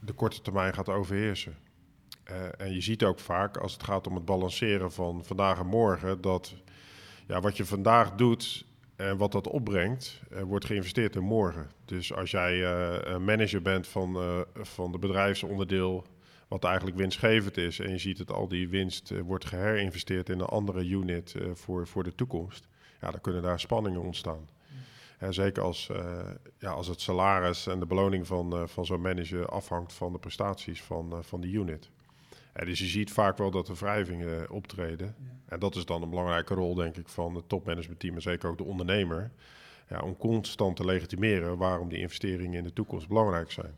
de 0.00 0.12
korte 0.12 0.42
termijn 0.42 0.74
gaat 0.74 0.88
overheersen. 0.88 1.56
En 2.56 2.74
je 2.74 2.80
ziet 2.80 3.04
ook 3.04 3.20
vaak 3.20 3.56
als 3.56 3.72
het 3.72 3.82
gaat 3.82 4.06
om 4.06 4.14
het 4.14 4.24
balanceren 4.24 4.92
van 4.92 5.24
vandaag 5.24 5.58
en 5.58 5.66
morgen, 5.66 6.20
dat 6.20 6.54
ja, 7.26 7.40
wat 7.40 7.56
je 7.56 7.64
vandaag 7.64 8.14
doet 8.14 8.64
en 8.96 9.16
wat 9.16 9.32
dat 9.32 9.48
opbrengt, 9.48 10.20
uh, 10.32 10.42
wordt 10.42 10.64
geïnvesteerd 10.64 11.16
in 11.16 11.22
morgen. 11.22 11.70
Dus 11.84 12.14
als 12.14 12.30
jij 12.30 12.56
uh, 12.56 13.18
manager 13.18 13.62
bent 13.62 13.86
van, 13.86 14.44
van 14.54 14.92
de 14.92 14.98
bedrijfsonderdeel, 14.98 16.06
wat 16.48 16.64
eigenlijk 16.64 16.96
winstgevend 16.96 17.56
is, 17.56 17.78
en 17.78 17.90
je 17.90 17.98
ziet 17.98 18.18
dat 18.18 18.32
al 18.32 18.48
die 18.48 18.68
winst 18.68 19.12
wordt 19.20 19.44
geherinvesteerd 19.44 20.28
in 20.28 20.40
een 20.40 20.46
andere 20.46 20.86
unit 20.86 21.34
voor, 21.52 21.86
voor 21.86 22.04
de 22.04 22.14
toekomst, 22.14 22.68
ja, 23.00 23.10
dan 23.10 23.20
kunnen 23.20 23.42
daar 23.42 23.60
spanningen 23.60 24.00
ontstaan. 24.00 24.48
Zeker 25.30 25.62
als, 25.62 25.90
ja, 26.58 26.70
als 26.70 26.86
het 26.86 27.00
salaris 27.00 27.66
en 27.66 27.78
de 27.78 27.86
beloning 27.86 28.26
van, 28.26 28.68
van 28.68 28.86
zo'n 28.86 29.00
manager 29.00 29.46
afhangt 29.46 29.92
van 29.92 30.12
de 30.12 30.18
prestaties 30.18 30.82
van, 30.82 31.24
van 31.24 31.40
die 31.40 31.54
unit. 31.54 31.90
Ja, 32.54 32.64
dus 32.64 32.78
je 32.78 32.86
ziet 32.86 33.10
vaak 33.10 33.38
wel 33.38 33.50
dat 33.50 33.68
er 33.68 33.74
wrijvingen 33.74 34.50
optreden. 34.50 35.14
Ja. 35.18 35.32
En 35.48 35.58
dat 35.58 35.76
is 35.76 35.84
dan 35.84 36.02
een 36.02 36.10
belangrijke 36.10 36.54
rol, 36.54 36.74
denk 36.74 36.96
ik, 36.96 37.08
van 37.08 37.34
het 37.34 37.48
topmanagementteam 37.48 38.14
en 38.14 38.22
zeker 38.22 38.48
ook 38.48 38.58
de 38.58 38.64
ondernemer. 38.64 39.30
Ja, 39.88 40.00
om 40.00 40.16
constant 40.16 40.76
te 40.76 40.84
legitimeren 40.84 41.56
waarom 41.56 41.88
die 41.88 41.98
investeringen 41.98 42.58
in 42.58 42.64
de 42.64 42.72
toekomst 42.72 43.08
belangrijk 43.08 43.50
zijn. 43.50 43.74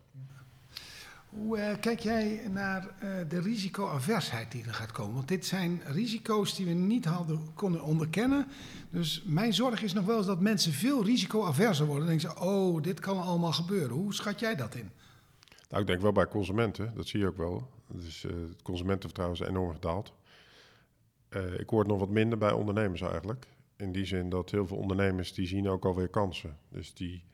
Hoe 1.29 1.59
uh, 1.59 1.67
kijk 1.81 2.01
jij 2.01 2.41
naar 2.51 2.83
uh, 2.83 3.11
de 3.29 3.41
risicoaversheid 3.41 4.53
die 4.53 4.65
er 4.65 4.75
gaat 4.75 4.93
komen? 4.93 5.15
Want 5.15 5.29
dit 5.29 5.47
zijn 5.47 5.81
risico's 5.85 6.57
die 6.57 6.67
we 6.67 6.73
niet 6.73 7.05
hadden 7.05 7.55
konden 7.55 7.83
onderkennen. 7.83 8.47
Dus 8.91 9.23
mijn 9.27 9.55
zorg 9.55 9.83
is 9.83 9.93
nog 9.93 10.05
wel 10.05 10.17
eens 10.17 10.27
dat 10.27 10.41
mensen 10.41 10.73
veel 10.73 11.05
risicoaverser 11.05 11.87
worden. 11.87 12.07
Dan 12.07 12.17
denken 12.19 12.37
ze, 12.37 12.45
oh, 12.45 12.83
dit 12.83 13.01
kan 13.01 13.23
allemaal 13.23 13.53
gebeuren. 13.53 13.97
Hoe 13.97 14.15
schat 14.15 14.41
jij 14.41 14.55
dat 14.55 14.75
in? 14.75 14.91
Nou, 15.69 15.81
ik 15.81 15.87
denk 15.87 16.01
wel 16.01 16.13
bij 16.13 16.29
consumenten, 16.29 16.93
dat 16.95 17.07
zie 17.07 17.21
je 17.21 17.27
ook 17.27 17.37
wel. 17.37 17.69
Dus 17.87 18.25
uh, 18.25 18.33
het 18.49 18.63
consumentenvertrouwen 18.63 19.41
is 19.41 19.47
enorm 19.47 19.73
gedaald. 19.73 20.13
Uh, 21.31 21.59
ik 21.59 21.69
hoor 21.69 21.79
het 21.79 21.89
nog 21.89 21.99
wat 21.99 22.09
minder 22.09 22.39
bij 22.39 22.53
ondernemers 22.53 23.01
eigenlijk. 23.01 23.47
In 23.77 23.93
die 23.93 24.05
zin 24.05 24.29
dat 24.29 24.51
heel 24.51 24.67
veel 24.67 24.77
ondernemers 24.77 25.33
die 25.33 25.47
zien 25.47 25.69
ook 25.69 25.85
alweer 25.85 26.09
kansen. 26.09 26.59
Dus 26.69 26.95
die, 26.95 27.25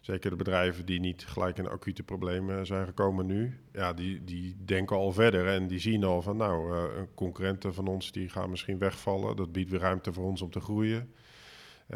zeker 0.00 0.30
de 0.30 0.36
bedrijven 0.36 0.86
die 0.86 1.00
niet 1.00 1.26
gelijk 1.26 1.58
in 1.58 1.68
acute 1.68 2.02
problemen 2.02 2.66
zijn 2.66 2.86
gekomen 2.86 3.26
nu, 3.26 3.60
ja, 3.72 3.92
die, 3.92 4.24
die 4.24 4.56
denken 4.64 4.96
al 4.96 5.12
verder 5.12 5.46
en 5.46 5.66
die 5.66 5.78
zien 5.78 6.04
al 6.04 6.22
van 6.22 6.36
nou, 6.36 6.76
uh, 6.76 7.02
concurrenten 7.14 7.74
van 7.74 7.86
ons 7.86 8.12
die 8.12 8.28
gaan 8.28 8.50
misschien 8.50 8.78
wegvallen. 8.78 9.36
Dat 9.36 9.52
biedt 9.52 9.70
weer 9.70 9.80
ruimte 9.80 10.12
voor 10.12 10.24
ons 10.24 10.42
om 10.42 10.50
te 10.50 10.60
groeien. 10.60 11.12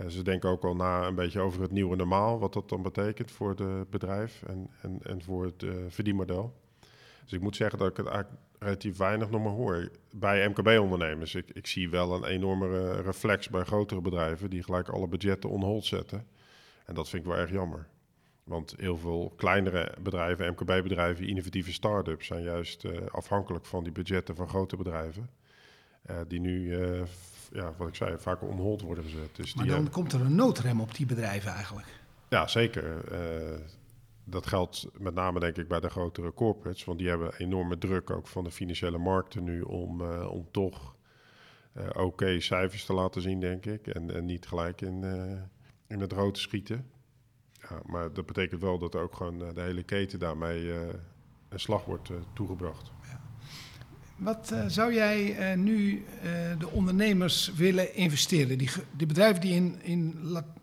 Ze 0.08 0.22
denken 0.22 0.50
ook 0.50 0.64
al 0.64 0.76
na 0.76 1.06
een 1.06 1.14
beetje 1.14 1.40
over 1.40 1.62
het 1.62 1.70
nieuwe 1.70 1.96
normaal, 1.96 2.38
wat 2.38 2.52
dat 2.52 2.68
dan 2.68 2.82
betekent 2.82 3.30
voor 3.30 3.54
het 3.54 3.90
bedrijf 3.90 4.42
en, 4.42 4.70
en, 4.82 4.98
en 5.02 5.22
voor 5.22 5.44
het 5.44 5.64
verdienmodel. 5.88 6.54
Dus 7.28 7.36
ik 7.36 7.42
moet 7.42 7.56
zeggen 7.56 7.78
dat 7.78 7.90
ik 7.90 7.96
het 7.96 8.06
eigenlijk 8.06 8.42
relatief 8.58 8.96
weinig 8.96 9.30
nog 9.30 9.42
maar 9.42 9.52
hoor. 9.52 9.90
Bij 10.10 10.48
MKB-ondernemers, 10.48 11.34
ik, 11.34 11.50
ik 11.52 11.66
zie 11.66 11.90
wel 11.90 12.14
een 12.14 12.24
enorme 12.24 13.00
reflex 13.00 13.48
bij 13.48 13.64
grotere 13.64 14.00
bedrijven 14.00 14.50
die 14.50 14.62
gelijk 14.62 14.88
alle 14.88 15.08
budgetten 15.08 15.50
on 15.50 15.62
hold 15.62 15.84
zetten. 15.84 16.26
En 16.84 16.94
dat 16.94 17.08
vind 17.08 17.22
ik 17.22 17.28
wel 17.28 17.38
erg 17.38 17.50
jammer. 17.50 17.86
Want 18.44 18.74
heel 18.76 18.96
veel 18.96 19.32
kleinere 19.36 19.94
bedrijven, 20.02 20.50
MKB-bedrijven, 20.50 21.26
innovatieve 21.26 21.72
start-ups 21.72 22.26
zijn 22.26 22.42
juist 22.42 22.84
uh, 22.84 22.92
afhankelijk 23.10 23.66
van 23.66 23.84
die 23.84 23.92
budgetten 23.92 24.36
van 24.36 24.48
grote 24.48 24.76
bedrijven. 24.76 25.30
Uh, 26.10 26.16
die 26.28 26.40
nu, 26.40 26.78
uh, 26.78 27.02
ja, 27.52 27.74
wat 27.76 27.88
ik 27.88 27.94
zei, 27.94 28.18
vaak 28.18 28.42
on 28.42 28.56
hold 28.56 28.82
worden 28.82 29.04
gezet. 29.04 29.36
Dus 29.36 29.54
maar 29.54 29.66
dan 29.66 29.90
komt 29.90 30.12
er 30.12 30.20
een 30.20 30.34
noodrem 30.34 30.80
op 30.80 30.94
die 30.94 31.06
bedrijven 31.06 31.52
eigenlijk. 31.52 31.86
Ja, 32.28 32.46
zeker 32.46 33.04
dat 34.30 34.46
geldt 34.46 34.86
met 34.98 35.14
name 35.14 35.40
denk 35.40 35.56
ik 35.56 35.68
bij 35.68 35.80
de 35.80 35.90
grotere 35.90 36.34
corporates, 36.34 36.84
want 36.84 36.98
die 36.98 37.08
hebben 37.08 37.34
enorme 37.36 37.78
druk 37.78 38.10
ook 38.10 38.26
van 38.26 38.44
de 38.44 38.50
financiële 38.50 38.98
markten 38.98 39.44
nu 39.44 39.60
om, 39.60 40.00
uh, 40.00 40.30
om 40.30 40.48
toch 40.50 40.96
uh, 41.76 41.84
oké 42.04 42.40
cijfers 42.40 42.84
te 42.84 42.92
laten 42.92 43.22
zien, 43.22 43.40
denk 43.40 43.66
ik. 43.66 43.86
En, 43.86 44.24
niet 44.24 44.46
gelijk 44.46 44.80
in, 44.80 45.02
uh, 45.02 45.40
in 45.86 46.00
het 46.00 46.12
rood 46.12 46.38
schieten. 46.38 46.86
Ja, 47.52 47.80
maar 47.86 48.12
dat 48.12 48.26
betekent 48.26 48.60
wel 48.60 48.78
dat 48.78 48.96
ook 48.96 49.14
gewoon 49.14 49.38
de 49.38 49.60
hele 49.60 49.82
keten 49.82 50.18
daarmee 50.18 50.72
een 51.48 51.60
slag 51.60 51.84
wordt 51.84 52.10
toegebracht. 52.32 52.90
Ja. 53.02 53.20
Wat 54.16 54.54
zou 54.66 54.94
jij 54.94 55.54
nu 55.56 56.04
de 56.58 56.68
ondernemers 56.70 57.52
willen 57.54 57.94
investeren? 57.94 58.58
Die, 58.58 58.70
die 58.96 59.06
bedrijven 59.06 59.40
die 59.40 59.54
in, 59.54 59.78
in, 59.82 60.18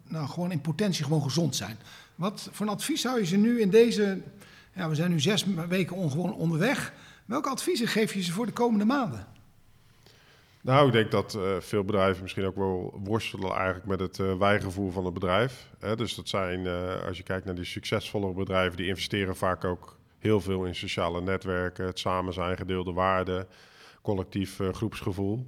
nou, 0.07 0.27
gewoon 0.27 0.51
in 0.51 0.61
potentie 0.61 1.03
gewoon 1.03 1.23
gezond 1.23 1.55
zijn. 1.55 1.77
Wat 2.15 2.49
voor 2.51 2.67
advies 2.67 3.01
zou 3.01 3.19
je 3.19 3.25
ze 3.25 3.37
nu 3.37 3.61
in 3.61 3.69
deze, 3.69 4.21
ja, 4.73 4.89
we 4.89 4.95
zijn 4.95 5.11
nu 5.11 5.19
zes 5.19 5.45
weken 5.69 5.95
ongewoon 5.95 6.33
onderweg. 6.33 6.93
Welke 7.25 7.49
adviezen 7.49 7.87
geef 7.87 8.13
je 8.13 8.21
ze 8.21 8.31
voor 8.31 8.45
de 8.45 8.51
komende 8.51 8.85
maanden? 8.85 9.27
Nou, 10.61 10.87
ik 10.87 10.93
denk 10.93 11.11
dat 11.11 11.33
uh, 11.33 11.59
veel 11.59 11.83
bedrijven 11.83 12.21
misschien 12.21 12.45
ook 12.45 12.55
wel 12.55 12.99
worstelen 13.03 13.51
eigenlijk 13.51 13.85
met 13.85 13.99
het 13.99 14.17
uh, 14.17 14.37
wijgevoel 14.37 14.91
van 14.91 15.05
het 15.05 15.13
bedrijf. 15.13 15.69
Hè? 15.79 15.95
Dus 15.95 16.15
dat 16.15 16.29
zijn, 16.29 16.59
uh, 16.59 17.05
als 17.07 17.17
je 17.17 17.23
kijkt 17.23 17.45
naar 17.45 17.55
die 17.55 17.63
succesvolle 17.65 18.33
bedrijven, 18.33 18.77
die 18.77 18.87
investeren 18.87 19.35
vaak 19.35 19.63
ook 19.63 19.97
heel 20.19 20.41
veel 20.41 20.65
in 20.65 20.75
sociale 20.75 21.21
netwerken, 21.21 21.85
het 21.85 21.99
samen 21.99 22.33
zijn, 22.33 22.57
gedeelde 22.57 22.93
waarden, 22.93 23.47
collectief 24.01 24.59
groepsgevoel. 24.71 25.47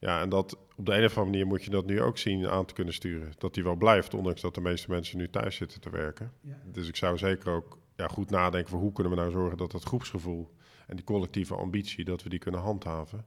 Ja, 0.00 0.20
en 0.20 0.28
dat 0.28 0.56
op 0.76 0.86
de 0.86 0.92
een 0.94 1.04
of 1.04 1.16
andere 1.16 1.30
manier 1.30 1.46
moet 1.46 1.64
je 1.64 1.70
dat 1.70 1.86
nu 1.86 2.02
ook 2.02 2.18
zien 2.18 2.48
aan 2.48 2.64
te 2.64 2.74
kunnen 2.74 2.94
sturen. 2.94 3.32
Dat 3.38 3.54
die 3.54 3.64
wel 3.64 3.76
blijft, 3.76 4.14
ondanks 4.14 4.40
dat 4.40 4.54
de 4.54 4.60
meeste 4.60 4.90
mensen 4.90 5.18
nu 5.18 5.30
thuis 5.30 5.56
zitten 5.56 5.80
te 5.80 5.90
werken. 5.90 6.32
Ja. 6.40 6.56
Dus 6.64 6.88
ik 6.88 6.96
zou 6.96 7.18
zeker 7.18 7.52
ook 7.52 7.78
ja, 7.96 8.08
goed 8.08 8.30
nadenken 8.30 8.70
voor 8.70 8.80
hoe 8.80 8.92
kunnen 8.92 9.12
we 9.12 9.18
nou 9.18 9.30
zorgen 9.30 9.58
dat 9.58 9.70
dat 9.70 9.84
groepsgevoel 9.84 10.50
en 10.86 10.96
die 10.96 11.04
collectieve 11.04 11.54
ambitie, 11.54 12.04
dat 12.04 12.22
we 12.22 12.28
die 12.28 12.38
kunnen 12.38 12.60
handhaven. 12.60 13.26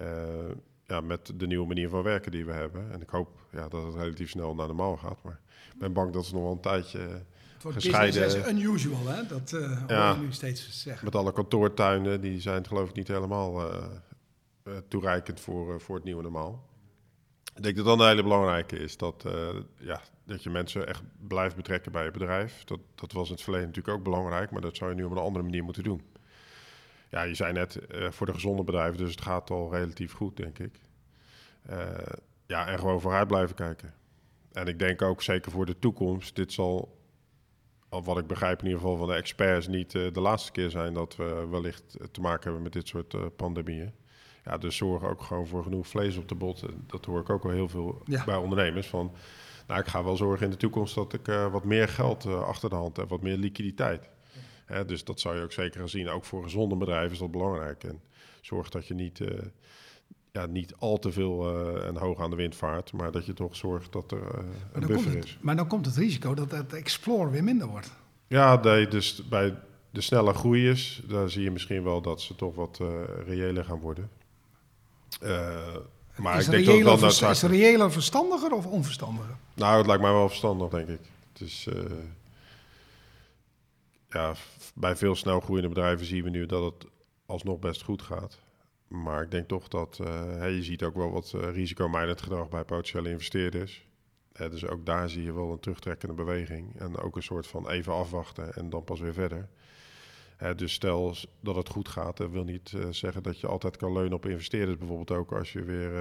Uh, 0.00 0.06
ja, 0.86 1.00
met 1.00 1.32
de 1.34 1.46
nieuwe 1.46 1.66
manier 1.66 1.88
van 1.88 2.02
werken 2.02 2.30
die 2.30 2.44
we 2.44 2.52
hebben. 2.52 2.92
En 2.92 3.00
ik 3.00 3.08
hoop 3.08 3.28
ja, 3.52 3.68
dat 3.68 3.84
het 3.84 3.94
relatief 3.94 4.30
snel 4.30 4.54
naar 4.54 4.66
de 4.66 4.74
normaal 4.74 4.96
gaat. 4.96 5.22
Maar 5.22 5.40
ik 5.72 5.78
ben 5.78 5.92
bang 5.92 6.12
dat 6.12 6.26
ze 6.26 6.34
nog 6.34 6.42
wel 6.42 6.52
een 6.52 6.60
tijdje 6.60 6.98
het 6.98 7.62
wordt 7.62 7.78
gescheiden... 7.78 8.26
is 8.26 8.48
unusual, 8.48 9.06
hè? 9.06 9.26
Dat 9.26 9.52
uh, 9.54 9.82
ja, 9.86 10.08
hoor 10.08 10.20
je 10.20 10.26
nu 10.26 10.32
steeds 10.32 10.82
zeggen. 10.82 11.04
Met 11.04 11.14
alle 11.14 11.32
kantoortuinen, 11.32 12.20
die 12.20 12.40
zijn 12.40 12.66
geloof 12.66 12.88
ik 12.88 12.94
niet 12.94 13.08
helemaal... 13.08 13.74
Uh, 13.74 13.84
toereikend 14.88 15.40
voor, 15.40 15.74
uh, 15.74 15.78
voor 15.78 15.94
het 15.94 16.04
nieuwe 16.04 16.22
normaal. 16.22 16.66
Ik 17.54 17.62
denk 17.62 17.76
dat 17.76 17.84
dan 17.84 18.00
een 18.00 18.08
hele 18.08 18.22
belangrijke 18.22 18.78
is 18.78 18.96
dat, 18.96 19.24
uh, 19.26 19.48
ja, 19.76 20.00
dat 20.24 20.42
je 20.42 20.50
mensen 20.50 20.86
echt 20.86 21.02
blijft 21.26 21.56
betrekken 21.56 21.92
bij 21.92 22.04
je 22.04 22.10
bedrijf. 22.10 22.64
Dat, 22.64 22.80
dat 22.94 23.12
was 23.12 23.26
in 23.26 23.34
het 23.34 23.42
verleden 23.42 23.66
natuurlijk 23.66 23.96
ook 23.96 24.04
belangrijk, 24.04 24.50
maar 24.50 24.60
dat 24.60 24.76
zou 24.76 24.90
je 24.90 24.96
nu 24.96 25.04
op 25.04 25.10
een 25.10 25.18
andere 25.18 25.44
manier 25.44 25.64
moeten 25.64 25.82
doen. 25.82 26.02
Ja, 27.10 27.22
je 27.22 27.34
zei 27.34 27.52
net 27.52 27.78
voor 27.88 28.26
de 28.26 28.32
gezonde 28.32 28.64
bedrijven, 28.64 28.98
dus 28.98 29.10
het 29.10 29.20
gaat 29.20 29.50
al 29.50 29.72
relatief 29.72 30.12
goed, 30.12 30.36
denk 30.36 30.58
ik. 30.58 30.80
ja, 32.46 32.66
en 32.66 32.78
gewoon 32.78 33.00
vooruit 33.00 33.28
blijven 33.28 33.54
kijken. 33.56 33.94
En 34.52 34.66
ik 34.66 34.78
denk 34.78 35.02
ook 35.02 35.22
zeker 35.22 35.50
voor 35.52 35.66
de 35.66 35.78
toekomst, 35.78 36.36
dit 36.36 36.52
zal, 36.52 36.98
wat 37.88 38.18
ik 38.18 38.26
begrijp 38.26 38.58
in 38.58 38.64
ieder 38.64 38.80
geval 38.80 38.96
van 38.96 39.06
de 39.08 39.14
experts, 39.14 39.66
niet 39.66 39.90
de 39.90 40.20
laatste 40.20 40.52
keer 40.52 40.70
zijn 40.70 40.94
dat 40.94 41.16
we 41.16 41.46
wellicht 41.50 41.96
te 42.10 42.20
maken 42.20 42.42
hebben 42.42 42.62
met 42.62 42.72
dit 42.72 42.88
soort 42.88 43.36
pandemieën 43.36 43.92
ja, 44.48 44.58
dus 44.58 44.76
zorg 44.76 45.02
ook 45.02 45.22
gewoon 45.22 45.46
voor 45.46 45.62
genoeg 45.62 45.86
vlees 45.86 46.16
op 46.16 46.28
de 46.28 46.34
bot. 46.34 46.64
Dat 46.86 47.04
hoor 47.04 47.20
ik 47.20 47.30
ook 47.30 47.42
wel 47.42 47.52
heel 47.52 47.68
veel 47.68 48.02
bij 48.24 48.36
ondernemers. 48.36 48.86
Van, 48.86 49.12
nou, 49.66 49.80
ik 49.80 49.86
ga 49.86 50.04
wel 50.04 50.16
zorgen 50.16 50.44
in 50.44 50.50
de 50.50 50.56
toekomst 50.56 50.94
dat 50.94 51.12
ik 51.12 51.28
uh, 51.28 51.52
wat 51.52 51.64
meer 51.64 51.88
geld 51.88 52.24
uh, 52.26 52.42
achter 52.42 52.70
de 52.70 52.74
hand 52.74 52.96
heb, 52.96 53.08
wat 53.08 53.22
meer 53.22 53.36
liquiditeit. 53.36 54.08
Hè, 54.64 54.84
dus 54.84 55.04
dat 55.04 55.20
zou 55.20 55.36
je 55.36 55.42
ook 55.42 55.52
zeker 55.52 55.78
gaan 55.78 55.88
zien. 55.88 56.08
Ook 56.08 56.24
voor 56.24 56.42
gezonde 56.42 56.76
bedrijven 56.76 57.12
is 57.12 57.18
dat 57.18 57.30
belangrijk. 57.30 57.84
En 57.84 58.00
zorg 58.40 58.68
dat 58.68 58.86
je 58.86 58.94
niet, 58.94 59.20
uh, 59.20 59.28
ja, 60.32 60.46
niet 60.46 60.74
al 60.78 60.98
te 60.98 61.12
veel 61.12 61.64
en 61.84 61.96
hoog 61.96 62.20
aan 62.20 62.30
de 62.30 62.36
wind 62.36 62.56
vaart, 62.56 62.92
maar 62.92 63.12
dat 63.12 63.26
je 63.26 63.32
toch 63.32 63.56
zorgt 63.56 63.92
dat 63.92 64.12
er 64.12 64.44
een 64.72 64.86
buffer 64.86 65.14
het, 65.14 65.24
is. 65.24 65.38
Maar 65.40 65.56
dan 65.56 65.66
komt 65.66 65.86
het 65.86 65.96
risico 65.96 66.34
dat 66.34 66.50
het 66.50 66.72
explore 66.72 67.30
weer 67.30 67.44
minder 67.44 67.66
wordt. 67.66 67.90
Ja, 68.26 68.60
nee, 68.60 68.88
dus 68.88 69.28
bij 69.28 69.54
de 69.90 70.00
snelle 70.00 70.32
groeiers, 70.32 71.02
daar 71.08 71.30
zie 71.30 71.42
je 71.42 71.50
misschien 71.50 71.82
wel 71.82 72.00
dat 72.00 72.20
ze 72.20 72.34
toch 72.34 72.54
wat 72.54 72.80
reëler 73.26 73.64
gaan 73.64 73.80
worden. 73.80 74.17
Uh, 75.22 75.76
maar 76.16 76.38
is 76.38 76.48
ik 76.48 76.64
denk 76.64 76.84
dat 76.84 77.20
wel. 77.20 77.30
Is 77.30 77.42
reëler 77.42 77.92
verstandiger 77.92 78.52
of 78.52 78.66
onverstandiger? 78.66 79.36
Nou, 79.54 79.76
het 79.78 79.86
lijkt 79.86 80.02
mij 80.02 80.12
wel 80.12 80.28
verstandig, 80.28 80.68
denk 80.68 80.88
ik. 80.88 81.00
Het 81.32 81.40
is, 81.40 81.66
uh, 81.72 81.82
ja, 84.08 84.34
bij 84.74 84.96
veel 84.96 85.14
snel 85.14 85.40
groeiende 85.40 85.68
bedrijven 85.68 86.06
zien 86.06 86.22
we 86.22 86.30
nu 86.30 86.46
dat 86.46 86.62
het 86.62 86.90
alsnog 87.26 87.58
best 87.58 87.82
goed 87.82 88.02
gaat. 88.02 88.38
Maar 88.88 89.22
ik 89.22 89.30
denk 89.30 89.48
toch 89.48 89.68
dat 89.68 89.98
uh, 90.00 90.56
je 90.56 90.62
ziet 90.62 90.82
ook 90.82 90.94
wel 90.94 91.10
wat 91.10 91.32
uh, 91.34 91.52
risicomijdend 91.52 92.22
gedrag 92.22 92.48
bij 92.48 92.64
potentiële 92.64 93.10
investeerders. 93.10 93.86
Uh, 94.40 94.50
dus 94.50 94.66
ook 94.66 94.86
daar 94.86 95.08
zie 95.08 95.22
je 95.22 95.32
wel 95.32 95.52
een 95.52 95.60
terugtrekkende 95.60 96.14
beweging. 96.14 96.80
En 96.80 96.98
ook 96.98 97.16
een 97.16 97.22
soort 97.22 97.46
van 97.46 97.68
even 97.68 97.92
afwachten 97.92 98.54
en 98.54 98.70
dan 98.70 98.84
pas 98.84 99.00
weer 99.00 99.12
verder. 99.12 99.48
Dus 100.56 100.72
stel 100.72 101.14
dat 101.40 101.56
het 101.56 101.68
goed 101.68 101.88
gaat, 101.88 102.16
dat 102.16 102.30
wil 102.30 102.44
niet 102.44 102.72
zeggen 102.90 103.22
dat 103.22 103.40
je 103.40 103.46
altijd 103.46 103.76
kan 103.76 103.92
leunen 103.92 104.12
op 104.12 104.26
investeerders. 104.26 104.78
Bijvoorbeeld 104.78 105.10
ook 105.10 105.32
als 105.32 105.52
je 105.52 105.62
weer 105.62 105.92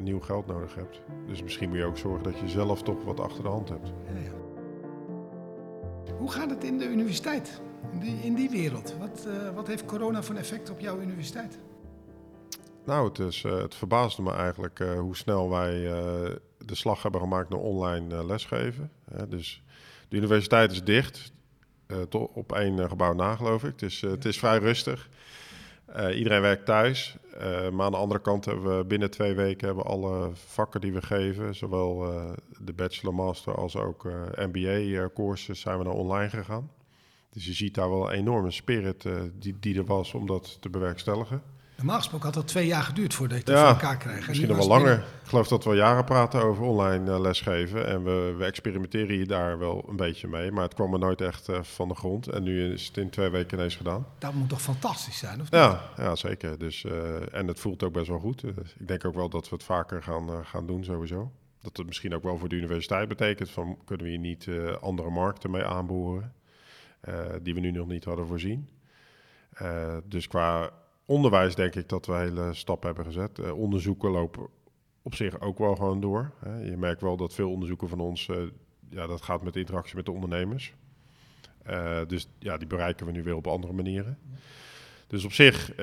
nieuw 0.00 0.20
geld 0.20 0.46
nodig 0.46 0.74
hebt. 0.74 1.00
Dus 1.26 1.42
misschien 1.42 1.68
moet 1.68 1.78
je 1.78 1.84
ook 1.84 1.98
zorgen 1.98 2.22
dat 2.22 2.38
je 2.38 2.48
zelf 2.48 2.82
toch 2.82 3.04
wat 3.04 3.20
achter 3.20 3.42
de 3.42 3.48
hand 3.48 3.68
hebt. 3.68 3.88
Ja, 3.88 4.20
ja. 4.20 4.32
Hoe 6.18 6.30
gaat 6.30 6.50
het 6.50 6.64
in 6.64 6.78
de 6.78 6.88
universiteit, 6.88 7.62
in 7.92 7.98
die, 7.98 8.16
in 8.16 8.34
die 8.34 8.50
wereld? 8.50 8.96
Wat, 8.98 9.28
wat 9.54 9.66
heeft 9.66 9.84
corona 9.84 10.22
voor 10.22 10.34
effect 10.34 10.70
op 10.70 10.80
jouw 10.80 11.00
universiteit? 11.00 11.58
Nou, 12.84 13.08
het, 13.08 13.18
is, 13.18 13.42
het 13.42 13.74
verbaasde 13.74 14.22
me 14.22 14.32
eigenlijk 14.32 14.78
hoe 14.78 15.16
snel 15.16 15.50
wij 15.50 15.72
de 16.58 16.74
slag 16.74 17.02
hebben 17.02 17.20
gemaakt 17.20 17.48
naar 17.48 17.58
online 17.58 18.24
lesgeven. 18.24 18.90
dus 19.28 19.62
de 20.08 20.16
universiteit 20.16 20.72
is 20.72 20.84
dicht, 20.84 21.32
op 22.32 22.52
één 22.52 22.88
gebouw 22.88 23.12
na 23.12 23.36
geloof 23.36 23.64
ik. 23.64 23.70
Het 23.70 23.82
is, 23.82 24.00
het 24.00 24.24
is 24.24 24.38
vrij 24.38 24.58
rustig. 24.58 25.08
iedereen 26.14 26.40
werkt 26.40 26.66
thuis. 26.66 27.16
maar 27.72 27.86
aan 27.86 27.92
de 27.92 27.96
andere 27.96 28.20
kant 28.20 28.44
hebben 28.44 28.78
we 28.78 28.84
binnen 28.84 29.10
twee 29.10 29.34
weken 29.34 29.66
hebben 29.66 29.84
alle 29.84 30.30
vakken 30.34 30.80
die 30.80 30.92
we 30.92 31.02
geven, 31.02 31.54
zowel 31.54 31.98
de 32.60 32.72
bachelor, 32.72 33.14
master 33.14 33.54
als 33.54 33.76
ook 33.76 34.04
MBA-courses, 34.36 35.60
zijn 35.60 35.78
we 35.78 35.84
naar 35.84 35.92
online 35.92 36.30
gegaan. 36.30 36.70
Dus 37.30 37.46
je 37.46 37.52
ziet 37.52 37.74
daar 37.74 37.90
wel 37.90 38.12
een 38.12 38.18
enorme 38.18 38.50
spirit 38.50 39.06
die, 39.38 39.56
die 39.60 39.78
er 39.78 39.84
was 39.84 40.14
om 40.14 40.26
dat 40.26 40.56
te 40.60 40.70
bewerkstelligen. 40.70 41.42
Normaal 41.76 41.96
gesproken 41.96 42.26
had 42.26 42.34
dat 42.34 42.46
twee 42.46 42.66
jaar 42.66 42.82
geduurd 42.82 43.14
voordat 43.14 43.46
je 43.46 43.52
het 43.52 43.60
voor 43.60 43.68
elkaar 43.68 43.96
krijgt. 43.96 44.26
Misschien 44.28 44.48
nog 44.48 44.56
wel 44.56 44.66
langer. 44.66 44.94
Ik 44.98 45.28
geloof 45.28 45.48
dat 45.48 45.64
we 45.64 45.74
jaren 45.74 46.04
praten 46.04 46.42
over 46.42 46.64
online 46.64 47.10
uh, 47.10 47.20
lesgeven. 47.20 47.86
En 47.86 48.04
we, 48.04 48.34
we, 48.38 48.44
experimenteren 48.44 49.16
hier 49.16 49.26
daar 49.26 49.58
wel 49.58 49.84
een 49.88 49.96
beetje 49.96 50.28
mee. 50.28 50.52
Maar 50.52 50.62
het 50.62 50.74
kwam 50.74 50.92
er 50.92 50.98
nooit 50.98 51.20
echt 51.20 51.48
uh, 51.48 51.62
van 51.62 51.88
de 51.88 51.94
grond. 51.94 52.28
En 52.28 52.42
nu 52.42 52.72
is 52.72 52.86
het 52.86 52.96
in 52.96 53.10
twee 53.10 53.28
weken 53.28 53.58
ineens 53.58 53.76
gedaan. 53.76 54.06
Dat 54.18 54.34
moet 54.34 54.48
toch 54.48 54.62
fantastisch 54.62 55.18
zijn, 55.18 55.40
of 55.40 55.50
ja, 55.50 55.70
niet? 55.70 56.06
Ja, 56.06 56.16
zeker. 56.16 56.58
Dus, 56.58 56.82
uh, 56.82 57.34
en 57.34 57.46
het 57.46 57.60
voelt 57.60 57.82
ook 57.82 57.92
best 57.92 58.08
wel 58.08 58.18
goed. 58.18 58.42
ik 58.78 58.88
denk 58.88 59.04
ook 59.04 59.14
wel 59.14 59.28
dat 59.28 59.48
we 59.48 59.54
het 59.54 59.64
vaker 59.64 60.02
gaan, 60.02 60.44
gaan 60.44 60.66
doen 60.66 60.84
sowieso. 60.84 61.32
Dat 61.60 61.76
het 61.76 61.86
misschien 61.86 62.14
ook 62.14 62.22
wel 62.22 62.38
voor 62.38 62.48
de 62.48 62.56
universiteit 62.56 63.08
betekent. 63.08 63.50
Van, 63.50 63.78
kunnen 63.84 64.06
we 64.06 64.12
hier 64.12 64.20
niet 64.20 64.48
andere 64.80 65.10
markten 65.10 65.50
mee 65.50 65.64
aanboren? 65.64 66.32
die 67.42 67.54
we 67.54 67.60
nu 67.60 67.70
nog 67.70 67.86
niet 67.86 68.04
hadden 68.04 68.26
voorzien. 68.26 68.68
dus 70.04 70.28
qua 70.28 70.70
onderwijs 71.06 71.54
denk 71.54 71.74
ik 71.74 71.88
dat 71.88 72.06
we 72.06 72.12
hele 72.12 72.54
stappen 72.54 72.86
hebben 72.86 73.04
gezet. 73.04 73.38
Uh, 73.38 73.58
onderzoeken 73.58 74.10
lopen 74.10 74.46
op 75.02 75.14
zich 75.14 75.40
ook 75.40 75.58
wel 75.58 75.76
gewoon 75.76 76.00
door. 76.00 76.32
Hè. 76.38 76.58
Je 76.58 76.76
merkt 76.76 77.00
wel 77.00 77.16
dat 77.16 77.34
veel 77.34 77.50
onderzoeken 77.50 77.88
van 77.88 78.00
ons, 78.00 78.28
uh, 78.28 78.36
ja, 78.90 79.06
dat 79.06 79.22
gaat 79.22 79.42
met 79.42 79.56
interactie 79.56 79.96
met 79.96 80.04
de 80.04 80.12
ondernemers. 80.12 80.74
Uh, 81.70 81.98
dus 82.06 82.28
ja, 82.38 82.56
die 82.56 82.66
bereiken 82.66 83.06
we 83.06 83.12
nu 83.12 83.22
weer 83.22 83.36
op 83.36 83.46
andere 83.46 83.72
manieren. 83.72 84.18
Dus 85.06 85.24
op 85.24 85.32
zich, 85.32 85.74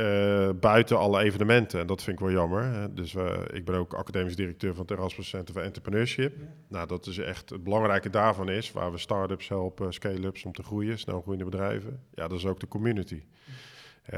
buiten 0.59 0.97
alle 0.97 1.21
evenementen, 1.21 1.79
en 1.79 1.87
dat 1.87 2.03
vind 2.03 2.19
ik 2.19 2.25
wel 2.25 2.33
jammer. 2.33 2.63
Hè. 2.63 2.93
Dus 2.93 3.15
ik 3.51 3.65
ben 3.65 3.75
ook 3.75 3.93
academisch 3.93 4.35
directeur 4.35 4.73
van 4.73 4.81
het 4.81 4.91
Erasmus 4.91 5.29
Center 5.29 5.53
for 5.53 5.63
Entrepreneurship. 5.63 6.37
Nou, 6.67 6.87
dat 6.87 7.05
is 7.05 7.17
echt 7.17 7.49
het 7.49 7.63
belangrijke 7.63 8.09
daarvan 8.09 8.49
is, 8.49 8.71
waar 8.71 8.91
we 8.91 8.97
start-ups 8.97 9.47
helpen, 9.47 9.93
scale-ups 9.93 10.45
om 10.45 10.51
te 10.51 10.63
groeien, 10.63 10.99
snel 10.99 11.21
groeiende 11.21 11.49
bedrijven. 11.49 12.03
Ja, 12.13 12.27
dat 12.27 12.37
is 12.37 12.45
ook 12.45 12.59
de 12.59 12.67
community 12.67 13.21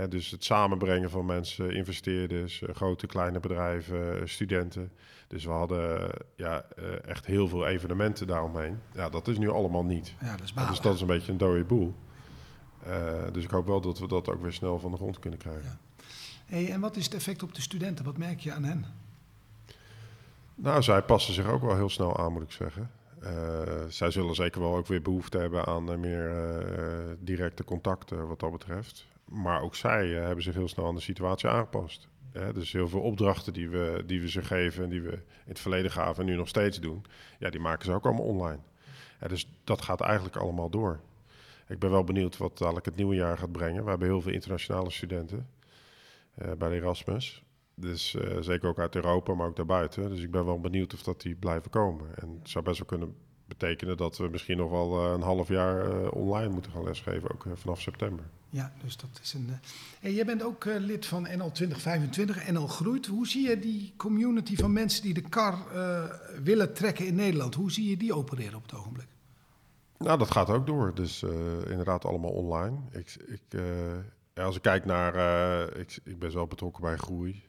dus 0.10 0.32
het 0.32 0.44
samenbrengen 0.44 1.10
van 1.10 1.26
mensen, 1.26 1.76
investeerders, 1.76 2.62
eh, 2.62 2.76
grote, 2.76 3.08
kleine 3.08 3.40
bedrijven, 3.40 4.20
eh, 4.20 4.26
studenten. 4.28 4.92
Dus 5.28 5.46
we 5.46 5.52
hadden 5.52 6.10
ja, 6.36 6.66
eh, 6.76 7.06
echt 7.06 7.26
heel 7.26 7.48
veel 7.48 7.68
evenementen 7.68 8.28
daaromheen. 8.28 8.80
Ja, 8.94 9.10
dat 9.10 9.28
is 9.28 9.38
nu 9.38 9.50
allemaal 9.50 9.86
niet. 9.86 10.14
Ja, 10.22 10.32
dat 10.32 10.46
is 10.46 10.54
dus 10.54 10.80
dat 10.80 10.96
is 10.96 11.02
een 11.02 11.08
beetje 11.08 11.32
een 11.32 11.38
dode 11.38 11.64
boel. 11.64 11.96
dus 13.32 13.44
ik 13.44 13.50
hoop 13.50 13.68
wel 13.68 13.82
dat 13.82 14.00
we 14.00 14.08
dat 14.08 14.30
ook 14.30 14.42
weer 14.42 14.54
snel 14.54 14.80
van 14.80 14.92
de 14.92 14.98
grond 14.98 15.20
kunnen 15.20 15.40
krijgen. 15.40 15.80
Ja. 15.98 16.04
Hey, 16.46 16.72
en 16.72 16.80
wat 16.80 16.96
is 16.96 17.06
het 17.06 17.14
effect 17.14 17.44
op 17.44 17.56
de 17.56 17.62
studenten? 17.62 18.06
Wat 18.06 18.18
merk 18.18 18.40
je 18.40 18.52
aan 18.52 18.64
hen? 18.64 18.86
Nou, 20.56 20.82
zij 20.82 21.02
passen 21.02 21.34
zich 21.34 21.48
ook 21.48 21.62
wel 21.62 21.76
heel 21.76 21.90
snel 21.90 22.18
aan, 22.18 22.34
moet 22.34 22.44
ik 22.44 22.52
zeggen. 22.52 22.92
Uh, 23.24 23.30
zij 23.88 24.12
zullen 24.12 24.36
zeker 24.36 24.62
wel 24.62 24.76
ook 24.76 24.88
weer 24.88 25.02
behoefte 25.02 25.38
hebben 25.38 25.66
aan 25.66 26.00
meer 26.00 26.34
directe 27.20 27.64
contacten 27.64 28.28
wat 28.28 28.40
dat 28.40 28.52
betreft 28.52 29.06
maar 29.26 29.62
ook 29.62 29.76
zij 29.76 30.18
eh, 30.18 30.26
hebben 30.26 30.44
zich 30.44 30.54
heel 30.54 30.68
snel 30.68 30.86
aan 30.86 30.96
de 30.96 31.02
situatie 31.02 31.50
aangepast. 31.50 32.08
dus 32.54 32.72
heel 32.72 32.88
veel 32.88 33.02
opdrachten 33.02 33.54
die 33.54 33.70
we, 33.70 34.04
die 34.06 34.22
we 34.22 34.30
ze 34.30 34.42
geven 34.42 34.84
en 34.84 34.90
die 34.90 35.02
we 35.02 35.12
in 35.12 35.22
het 35.44 35.60
verleden 35.60 35.92
gaven 35.92 36.24
en 36.24 36.30
nu 36.30 36.36
nog 36.36 36.48
steeds 36.48 36.80
doen, 36.80 37.06
ja, 37.40 37.50
die 37.50 37.60
maken 37.60 37.86
ze 37.86 37.94
ook 37.94 38.06
allemaal 38.06 38.26
online. 38.26 38.60
dus 39.28 39.50
dat 39.64 39.82
gaat 39.82 40.02
eigenlijk 40.02 40.36
allemaal 40.36 40.70
door. 40.70 41.00
Ik 41.68 41.80
ben 41.80 41.92
wel 41.92 42.04
benieuwd 42.04 42.38
wat 42.38 42.58
dadelijk 42.58 42.86
het 42.86 42.96
nieuwe 42.96 43.16
jaar 43.16 43.38
gaat 43.38 43.52
brengen. 43.52 43.84
We 43.84 43.90
hebben 43.90 44.08
heel 44.08 44.22
veel 44.22 44.32
internationale 44.32 44.92
studenten 44.92 45.50
uh, 46.42 46.52
bij 46.58 46.70
de 46.70 46.76
Erasmus. 46.76 47.44
Dus 47.76 48.14
uh, 48.14 48.38
zeker 48.40 48.70
ook 48.70 48.80
uit 48.80 48.96
Europa, 48.96 49.34
maar 49.34 49.48
ook 49.48 49.56
daarbuiten. 49.56 50.10
Dus 50.10 50.22
ik 50.22 50.32
ben 50.32 50.46
wel 50.46 50.60
benieuwd 50.60 50.94
of 50.94 51.04
dat 51.04 51.22
die 51.22 51.36
blijven 51.36 51.72
komen. 51.72 52.16
En 52.16 52.38
het 52.40 52.50
zou 52.50 52.64
best 52.64 52.78
wel 52.78 52.88
kunnen 52.88 53.16
betekenen 53.46 53.98
dat 53.98 54.18
we 54.18 54.28
misschien 54.28 54.58
nog 54.58 54.70
wel 54.70 55.14
een 55.14 55.22
half 55.22 55.48
jaar 55.48 56.10
online 56.10 56.54
moeten 56.54 56.72
gaan 56.72 56.84
lesgeven, 56.84 57.32
ook 57.32 57.46
vanaf 57.54 57.82
september. 57.82 58.26
Ja, 58.50 58.74
dus 58.84 58.98
dat 58.98 59.20
is 59.22 59.34
een. 59.34 59.60
Uh... 60.02 60.16
jij 60.16 60.26
bent 60.26 60.44
ook 60.44 60.66
lid 60.66 61.06
van 61.06 61.22
NL 61.22 61.52
2025, 61.52 62.52
NL 62.52 62.68
Groeit. 62.68 63.06
Hoe 63.06 63.28
zie 63.28 63.50
je 63.50 63.60
die 63.60 63.94
community 63.98 64.56
van 64.56 64.74
mensen 64.74 65.04
die 65.04 65.14
de 65.14 65.22
kar 65.22 65.58
uh, 65.76 66.04
willen 66.44 66.74
trekken 66.74 67.06
in 67.06 67.16
Nederland? 67.16 67.56
Hoe 67.56 67.72
zie 67.72 67.90
je 67.90 67.98
die 67.98 68.14
opereren 68.14 68.56
op 68.56 68.62
het 68.62 68.74
ogenblik? 68.74 69.08
Nou, 69.98 70.18
dat 70.18 70.32
gaat 70.32 70.50
ook 70.50 70.68
door. 70.68 70.92
Dus 70.96 71.24
inderdaad 71.68 72.06
allemaal 72.06 72.32
online. 72.32 72.78
Ik, 72.92 73.16
ik, 73.28 73.60
als 74.36 74.56
ik 74.56 74.62
kijk 74.62 74.86
naar. 74.86 75.16
ik, 75.78 76.00
ik 76.04 76.20
ben 76.20 76.32
zelf 76.32 76.48
betrokken 76.48 76.82
bij 76.82 76.98
groei. 76.98 77.44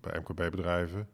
bij 0.00 0.20
MKB-bedrijven 0.20 1.08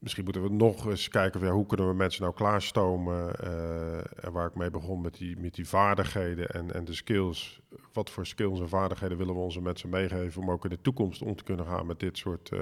misschien 0.00 0.24
moeten 0.24 0.42
we 0.42 0.48
nog 0.48 0.86
eens 0.86 1.08
kijken 1.08 1.40
ja, 1.40 1.50
hoe 1.50 1.66
kunnen 1.66 1.88
we 1.88 1.94
mensen 1.94 2.22
nou 2.22 2.34
klaarstomen. 2.34 3.34
Uh, 3.44 4.24
en 4.24 4.32
waar 4.32 4.46
ik 4.46 4.54
mee 4.54 4.70
begon 4.70 5.00
met 5.00 5.14
die, 5.14 5.36
met 5.38 5.54
die 5.54 5.68
vaardigheden 5.68 6.48
en, 6.48 6.74
en 6.74 6.84
de 6.84 6.94
skills. 6.94 7.60
Wat 7.92 8.10
voor 8.10 8.26
skills 8.26 8.60
en 8.60 8.68
vaardigheden 8.68 9.16
willen 9.18 9.34
we 9.34 9.40
onze 9.40 9.60
mensen 9.60 9.88
meegeven 9.88 10.42
om 10.42 10.50
ook 10.50 10.64
in 10.64 10.70
de 10.70 10.80
toekomst 10.80 11.22
om 11.22 11.36
te 11.36 11.44
kunnen 11.44 11.66
gaan 11.66 11.86
met 11.86 12.00
dit 12.00 12.18
soort 12.18 12.50
uh, 12.50 12.60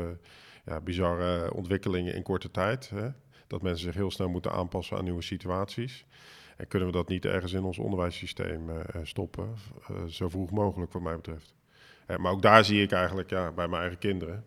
ja, 0.65 0.81
bizarre 0.81 1.55
ontwikkelingen 1.55 2.15
in 2.15 2.23
korte 2.23 2.51
tijd. 2.51 2.89
Hè? 2.89 3.09
Dat 3.47 3.63
mensen 3.63 3.85
zich 3.85 3.95
heel 3.95 4.11
snel 4.11 4.29
moeten 4.29 4.53
aanpassen 4.53 4.97
aan 4.97 5.05
nieuwe 5.05 5.23
situaties. 5.23 6.07
En 6.57 6.69
kunnen 6.69 6.89
we 6.89 6.95
dat 6.95 7.09
niet 7.09 7.25
ergens 7.25 7.53
in 7.53 7.65
ons 7.65 7.79
onderwijssysteem 7.79 8.69
uh, 8.69 8.77
stoppen, 9.03 9.55
zo 10.09 10.29
vroeg 10.29 10.51
mogelijk 10.51 10.93
wat 10.93 11.03
mij 11.03 11.17
betreft. 11.17 11.55
maar 12.17 12.33
ook 12.33 12.43
daar 12.43 12.65
zie 12.65 12.83
ik 12.83 12.93
eigenlijk 12.93 13.31
ja, 13.31 13.53
bij 13.53 13.69
mijn 13.69 13.81
eigen 13.81 13.99
kinderen 13.99 14.45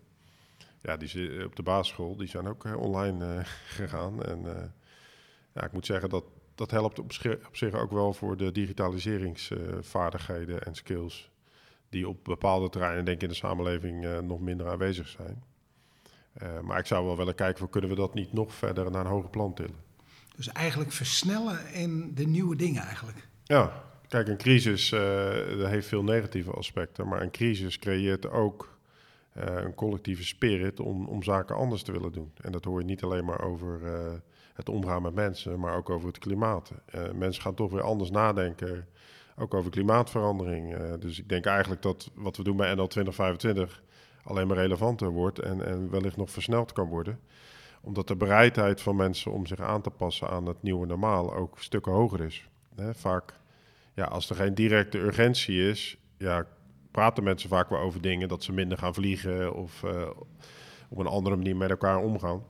ja, 0.82 0.98
die 0.98 1.38
eh, 1.38 1.46
op 1.46 1.56
de 1.56 1.64
basisschool, 1.64 2.16
die 2.16 2.28
zijn 2.28 2.48
ook 2.48 2.66
eh, 2.66 2.78
online 2.78 3.26
eh, 3.26 3.46
gegaan. 3.78 4.24
En 4.24 4.74
ja, 5.54 5.64
ik 5.64 5.72
moet 5.72 5.86
zeggen 5.86 6.10
dat 6.10 6.24
dat 6.56 6.72
helpt 6.72 7.00
op, 7.00 7.12
op 7.48 7.56
zich 7.56 7.74
ook 7.74 7.92
wel 7.92 8.14
voor 8.14 8.38
de 8.38 8.52
digitaliseringsvaardigheden 8.52 10.64
en 10.64 10.76
skills 10.76 11.32
die 11.90 12.08
op 12.08 12.24
bepaalde 12.24 12.70
terreinen, 12.70 13.06
denk 13.06 13.18
ik, 13.18 13.24
in 13.24 13.30
de 13.30 13.36
samenleving 13.36 14.22
nog 14.22 14.40
minder 14.40 14.70
aanwezig 14.70 15.08
zijn. 15.08 15.44
maar 16.64 16.80
ik 16.80 16.86
zou 16.86 17.06
wel 17.06 17.18
willen 17.18 17.36
kijken, 17.36 17.60
hoe 17.60 17.70
kunnen 17.70 17.90
we 17.90 17.96
dat 17.96 18.14
niet 18.14 18.34
nog 18.34 18.54
verder 18.54 18.92
naar 18.92 19.06
een 19.06 19.12
hoger 19.12 19.30
plan 19.30 19.54
tillen? 19.54 19.76
Dus 20.36 20.48
eigenlijk 20.48 20.92
versnellen 20.92 21.74
in 21.74 22.16
de 22.16 22.26
nieuwe 22.26 22.56
dingen 22.56 22.84
eigenlijk. 22.84 23.28
Ja, 23.44 23.84
kijk, 24.08 24.28
een 24.28 24.38
crisis 24.38 24.90
heeft 25.58 25.88
veel 25.88 26.04
negatieve 26.04 26.52
aspecten, 26.52 27.08
maar 27.08 27.22
een 27.22 27.32
crisis 27.32 27.80
creëert 27.80 28.30
ook 28.30 28.64
uh, 28.64 28.71
een 29.34 29.76
collectieve 29.76 30.26
spirit 30.26 30.80
om, 30.80 31.08
om 31.08 31.24
zaken 31.24 31.56
anders 31.56 31.84
te 31.84 31.92
willen 31.92 32.12
doen. 32.12 32.32
En 32.42 32.52
dat 32.52 32.64
hoor 32.64 32.80
je 32.80 32.86
niet 32.86 33.04
alleen 33.04 33.26
maar 33.26 33.42
over 33.42 33.80
uh, 33.84 34.14
het 34.54 34.70
omgaan 34.70 35.02
met 35.02 35.14
mensen, 35.14 35.60
maar 35.60 35.76
ook 35.76 35.90
over 35.90 36.08
het 36.08 36.18
klimaat. 36.18 36.72
Uh, 36.96 37.12
mensen 37.12 37.42
gaan 37.42 37.56
toch 37.56 37.72
weer 37.72 37.82
anders 37.82 38.12
nadenken, 38.12 38.88
ook 39.38 39.54
over 39.54 39.72
klimaatverandering. 39.72 40.76
dus 41.00 41.20
ik 41.20 41.30
denk 41.30 41.46
eigenlijk 41.46 41.82
dat 41.82 42.12
wat 42.14 42.38
we 42.38 42.44
doen 42.44 42.58
bij 42.58 42.74
NL 42.76 42.88
2025 42.88 43.84
alleen 44.24 44.48
maar 44.48 44.58
relevanter 44.58 45.10
wordt 45.10 45.40
en, 45.40 45.66
en 45.66 45.90
wellicht 45.90 46.18
nog 46.18 46.32
versneld 46.32 46.74
kan 46.74 46.88
worden 46.88 47.20
omdat 47.82 48.08
de 48.08 48.16
bereidheid 48.16 48.82
van 48.82 48.96
mensen 48.96 49.32
om 49.32 49.46
zich 49.46 49.60
aan 49.60 49.82
te 49.82 49.90
passen 49.90 50.30
aan 50.30 50.46
het 50.46 50.62
nieuwe 50.64 50.86
normaal 50.86 51.36
ook 51.36 51.60
stukken 51.60 51.92
hoger 51.92 52.22
is. 52.22 52.50
Vaak, 52.92 53.34
ja, 53.94 54.06
als 54.06 54.30
er 54.30 54.36
geen 54.36 54.54
directe 54.54 54.98
urgentie 54.98 55.70
is, 55.70 55.98
ja, 56.18 56.46
praten 56.92 57.24
mensen 57.24 57.50
vaak 57.50 57.70
wel 57.70 57.80
over 57.80 58.02
dingen 58.02 58.28
dat 58.28 58.44
ze 58.44 58.52
minder 58.52 58.78
gaan 58.78 58.94
vliegen 58.94 59.54
of 59.54 59.82
uh, 59.84 60.10
op 60.90 60.98
een 60.98 61.08
andere 61.08 61.36
manier 61.36 61.56
met 61.56 61.70
elkaar 61.70 61.98
omgaan. 61.98 62.44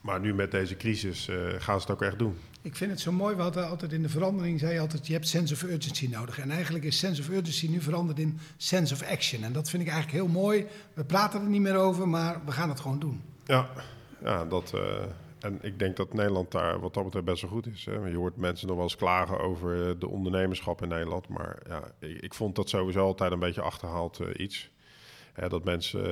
Maar 0.00 0.20
nu 0.20 0.34
met 0.34 0.50
deze 0.50 0.76
crisis 0.76 1.28
uh, 1.28 1.36
gaan 1.58 1.80
ze 1.80 1.86
het 1.86 1.90
ook 1.90 2.02
echt 2.02 2.18
doen. 2.18 2.36
Ik 2.62 2.76
vind 2.76 2.90
het 2.90 3.00
zo 3.00 3.12
mooi. 3.12 3.36
We 3.36 3.42
hadden 3.42 3.68
altijd 3.68 3.92
in 3.92 4.02
de 4.02 4.08
verandering, 4.08 4.60
zei 4.60 4.72
je 4.72 4.80
altijd, 4.80 5.06
je 5.06 5.12
hebt 5.12 5.28
sense 5.28 5.54
of 5.54 5.62
urgency 5.62 6.08
nodig. 6.08 6.38
En 6.38 6.50
eigenlijk 6.50 6.84
is 6.84 6.98
sense 6.98 7.20
of 7.20 7.28
urgency 7.28 7.68
nu 7.68 7.80
veranderd 7.80 8.18
in 8.18 8.38
sense 8.56 8.94
of 8.94 9.02
action. 9.02 9.44
En 9.44 9.52
dat 9.52 9.70
vind 9.70 9.82
ik 9.82 9.88
eigenlijk 9.88 10.22
heel 10.22 10.32
mooi. 10.32 10.66
We 10.94 11.04
praten 11.04 11.40
er 11.40 11.48
niet 11.48 11.60
meer 11.60 11.76
over, 11.76 12.08
maar 12.08 12.40
we 12.44 12.52
gaan 12.52 12.68
het 12.68 12.80
gewoon 12.80 12.98
doen. 12.98 13.22
Ja, 13.44 13.68
ja 14.24 14.44
dat, 14.44 14.72
uh, 14.74 14.80
en 15.42 15.58
ik 15.62 15.78
denk 15.78 15.96
dat 15.96 16.12
Nederland 16.12 16.50
daar 16.50 16.80
wat 16.80 16.94
dat 16.94 17.04
betreft 17.04 17.24
best 17.26 17.42
wel 17.42 17.50
goed 17.50 17.66
is. 17.66 17.84
Hè. 17.84 18.06
Je 18.06 18.16
hoort 18.16 18.36
mensen 18.36 18.66
nog 18.66 18.76
wel 18.76 18.84
eens 18.84 18.96
klagen 18.96 19.40
over 19.40 19.98
de 19.98 20.08
ondernemerschap 20.08 20.82
in 20.82 20.88
Nederland. 20.88 21.28
Maar 21.28 21.62
ja, 21.68 21.92
ik 21.98 22.34
vond 22.34 22.56
dat 22.56 22.68
sowieso 22.68 23.04
altijd 23.04 23.32
een 23.32 23.38
beetje 23.38 23.60
achterhaald 23.60 24.20
uh, 24.20 24.28
iets. 24.36 24.70
dat 25.48 25.64
mensen 25.64 26.02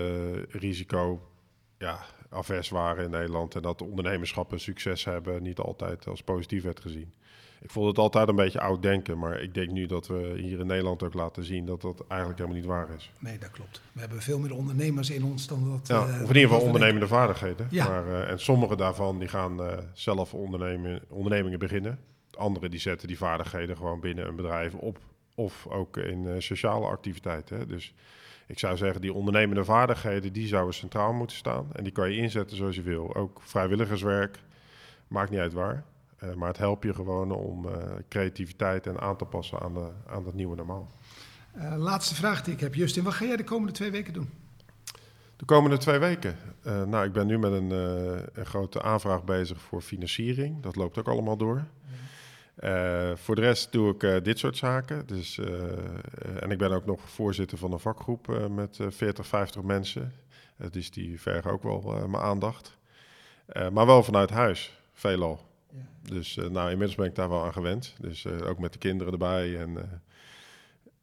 risico 0.44 1.30
ja, 1.78 2.04
afers 2.28 2.68
waren 2.68 3.04
in 3.04 3.10
Nederland 3.10 3.54
en 3.54 3.62
dat 3.62 3.82
ondernemerschap 3.82 4.52
en 4.52 4.60
succes 4.60 5.04
hebben 5.04 5.42
niet 5.42 5.58
altijd 5.58 6.06
als 6.06 6.22
positief 6.22 6.62
werd 6.62 6.80
gezien. 6.80 7.14
Ik 7.62 7.70
vond 7.70 7.86
het 7.86 7.98
altijd 7.98 8.28
een 8.28 8.36
beetje 8.36 8.60
oud 8.60 8.82
denken, 8.82 9.18
maar 9.18 9.40
ik 9.40 9.54
denk 9.54 9.70
nu 9.70 9.86
dat 9.86 10.06
we 10.06 10.34
hier 10.36 10.58
in 10.58 10.66
Nederland 10.66 11.02
ook 11.02 11.14
laten 11.14 11.44
zien 11.44 11.66
dat 11.66 11.80
dat 11.80 12.04
eigenlijk 12.08 12.40
helemaal 12.40 12.60
niet 12.60 12.68
waar 12.68 12.88
is. 12.96 13.10
Nee, 13.18 13.38
dat 13.38 13.50
klopt. 13.50 13.82
We 13.92 14.00
hebben 14.00 14.22
veel 14.22 14.38
meer 14.38 14.54
ondernemers 14.54 15.10
in 15.10 15.24
ons 15.24 15.46
dan 15.46 15.70
dat. 15.70 15.86
Ja, 15.88 15.96
uh, 15.96 16.02
of 16.02 16.20
in 16.20 16.26
ieder 16.26 16.42
geval 16.42 16.60
ondernemende 16.60 17.06
vaardigheden. 17.06 17.66
Ja. 17.70 17.88
Maar, 17.88 18.06
uh, 18.06 18.30
en 18.30 18.40
sommige 18.40 18.76
daarvan 18.76 19.18
die 19.18 19.28
gaan 19.28 19.60
uh, 19.60 19.72
zelf 19.92 20.34
ondernemen, 20.34 21.02
ondernemingen 21.08 21.58
beginnen. 21.58 21.98
Anderen 22.38 22.70
die 22.70 22.80
zetten 22.80 23.08
die 23.08 23.18
vaardigheden 23.18 23.76
gewoon 23.76 24.00
binnen 24.00 24.26
een 24.26 24.36
bedrijf 24.36 24.74
op. 24.74 24.98
Of 25.34 25.66
ook 25.66 25.96
in 25.96 26.42
sociale 26.42 26.86
activiteiten. 26.86 27.68
Dus 27.68 27.94
ik 28.46 28.58
zou 28.58 28.76
zeggen, 28.76 29.00
die 29.00 29.12
ondernemende 29.12 29.64
vaardigheden, 29.64 30.32
die 30.32 30.46
zouden 30.46 30.74
centraal 30.74 31.12
moeten 31.12 31.36
staan. 31.36 31.68
En 31.72 31.84
die 31.84 31.92
kan 31.92 32.10
je 32.10 32.16
inzetten 32.16 32.56
zoals 32.56 32.76
je 32.76 32.82
wil. 32.82 33.14
Ook 33.14 33.40
vrijwilligerswerk, 33.42 34.38
maakt 35.08 35.30
niet 35.30 35.40
uit 35.40 35.52
waar. 35.52 35.84
Uh, 36.24 36.34
maar 36.34 36.48
het 36.48 36.58
helpt 36.58 36.84
je 36.84 36.94
gewoon 36.94 37.32
om 37.32 37.66
uh, 37.66 37.72
creativiteit 38.08 38.86
en 38.86 39.00
aan 39.00 39.16
te 39.16 39.24
passen 39.24 39.60
aan, 39.60 39.74
de, 39.74 39.88
aan 40.06 40.26
het 40.26 40.34
nieuwe 40.34 40.56
normaal. 40.56 40.90
Uh, 41.56 41.74
laatste 41.76 42.14
vraag 42.14 42.42
die 42.42 42.54
ik 42.54 42.60
heb. 42.60 42.74
Justin, 42.74 43.04
wat 43.04 43.12
ga 43.12 43.24
jij 43.24 43.36
de 43.36 43.44
komende 43.44 43.72
twee 43.72 43.90
weken 43.90 44.12
doen? 44.12 44.30
De 45.36 45.44
komende 45.44 45.76
twee 45.76 45.98
weken? 45.98 46.36
nou, 46.62 47.04
ik 47.04 47.12
ben 47.12 47.26
nu 47.26 47.38
met 47.38 47.52
een, 47.52 47.70
een, 47.70 48.46
grote 48.46 48.82
aanvraag 48.82 49.24
bezig 49.24 49.60
voor 49.60 49.80
financiering. 49.80 50.62
Dat 50.62 50.76
loopt 50.76 50.98
ook 50.98 51.08
allemaal 51.08 51.36
door. 51.36 51.64
Voor 53.14 53.34
de 53.34 53.40
rest 53.40 53.72
doe 53.72 53.94
ik 53.94 54.24
dit 54.24 54.38
soort 54.38 54.56
zaken. 54.56 55.06
Dus, 55.06 55.38
en 56.40 56.50
ik 56.50 56.58
ben 56.58 56.72
ook 56.72 56.86
nog 56.86 57.00
voorzitter 57.00 57.58
van 57.58 57.72
een 57.72 57.78
vakgroep 57.78 58.48
met 58.50 58.78
40, 58.88 59.26
50 59.26 59.62
mensen. 59.62 60.12
dus 60.70 60.90
die 60.90 61.20
vergen 61.20 61.50
ook 61.50 61.62
wel 61.62 62.08
mijn 62.08 62.22
aandacht. 62.22 62.76
maar 63.72 63.86
wel 63.86 64.02
vanuit 64.02 64.30
huis, 64.30 64.80
veelal. 64.92 65.49
Dus 66.02 66.34
nou, 66.34 66.70
inmiddels 66.70 66.94
ben 66.94 67.06
ik 67.06 67.14
daar 67.14 67.28
wel 67.28 67.44
aan 67.44 67.52
gewend. 67.52 67.94
Dus 68.00 68.26
ook 68.26 68.58
met 68.58 68.72
de 68.72 68.78
kinderen 68.78 69.12
erbij. 69.12 69.58
En 69.58 70.02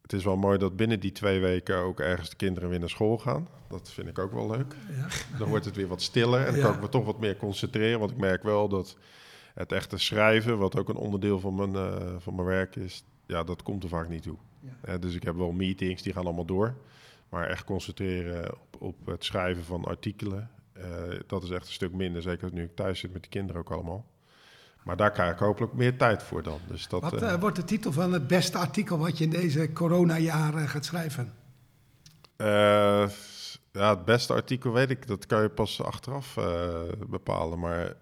het 0.02 0.14
is 0.14 0.24
wel 0.24 0.38
mooi 0.38 0.58
dat 0.58 0.76
binnen 0.76 1.00
die 1.00 1.12
twee 1.12 1.40
weken 1.40 1.78
ook 1.78 2.00
ergens 2.00 2.30
de 2.30 2.36
kinderen 2.36 2.70
weer 2.70 2.80
naar 2.80 2.90
school 2.90 3.18
gaan. 3.18 3.48
Dat 3.70 3.90
vind 3.92 4.08
ik 4.08 4.20
ook 4.20 4.32
wel 4.32 4.50
leuk. 4.50 4.76
Ja. 4.96 5.38
Dan 5.38 5.48
wordt 5.50 5.66
het 5.66 5.76
weer 5.76 5.88
wat 5.88 6.02
stiller 6.02 6.46
en 6.46 6.54
dan 6.54 6.62
kan 6.62 6.74
ik 6.74 6.82
me 6.82 6.90
toch 6.90 7.06
wat 7.06 7.20
meer 7.20 7.38
concentreren. 7.38 8.00
Want 8.00 8.12
ik 8.12 8.18
merk 8.18 8.44
wel 8.44 8.68
dat 8.68 8.98
het 9.54 9.72
echte 9.72 9.98
schrijven, 9.98 10.58
wat 10.58 10.78
ook 10.78 10.90
een 10.90 10.96
onderdeel 10.96 11.40
van 11.40 11.56
mijn, 11.56 11.72
van 12.22 12.36
mijn 12.36 12.48
werk 12.48 12.76
is, 12.76 13.04
ja, 13.26 13.44
dat 13.44 13.64
komt 13.64 13.84
er 13.84 13.90
vaak 13.90 14.10
niet 14.10 14.24
toe. 14.24 14.38
Ja. 14.86 14.98
dus 14.98 15.16
ik 15.16 15.24
heb 15.24 15.36
wel 15.36 15.52
meetings, 15.52 16.02
die 16.02 16.14
gaan 16.14 16.26
allemaal 16.26 16.46
door. 16.46 16.76
Maar 17.30 17.48
echt 17.48 17.64
concentreren 17.64 18.52
op, 18.52 18.76
op 18.80 19.06
het 19.06 19.24
schrijven 19.24 19.64
van 19.64 19.86
artikelen, 19.86 20.50
dat 21.28 21.44
is 21.44 21.50
echt 21.50 21.68
een 21.68 21.74
stuk 21.74 21.94
minder. 21.94 22.22
Zeker 22.22 22.54
nu 22.54 22.64
ik 22.64 22.76
thuis 22.76 23.00
zit 23.00 23.14
met 23.14 23.24
de 23.24 23.30
kinderen 23.30 23.62
ook 23.62 23.72
allemaal. 23.72 24.06
Maar 24.84 24.98
daar 24.98 25.12
krijg 25.12 25.34
ik 25.34 25.40
hopelijk 25.40 25.74
meer 25.74 25.98
tijd 25.98 26.24
voor 26.24 26.44
dan. 26.44 26.60
Dus 26.68 26.88
dat, 26.88 27.02
wat 27.02 27.22
uh, 27.22 27.34
wordt 27.34 27.56
de 27.56 27.64
titel 27.64 27.92
van 27.92 28.14
het 28.14 28.28
beste 28.28 28.58
artikel 28.58 28.98
wat 28.98 29.18
je 29.18 29.24
in 29.24 29.30
deze 29.30 29.74
coronajaren 29.74 30.68
gaat 30.68 30.86
schrijven? 30.86 31.34
ja, 33.72 33.90
het 33.90 34.06
beste 34.06 34.34
artikel 34.34 34.72
weet 34.72 34.90
ik, 34.90 35.08
dat 35.08 35.26
kan 35.26 35.42
je 35.42 35.50
pas 35.50 35.84
achteraf 35.84 36.38
bepalen. 37.08 37.60
Maar 37.60 37.94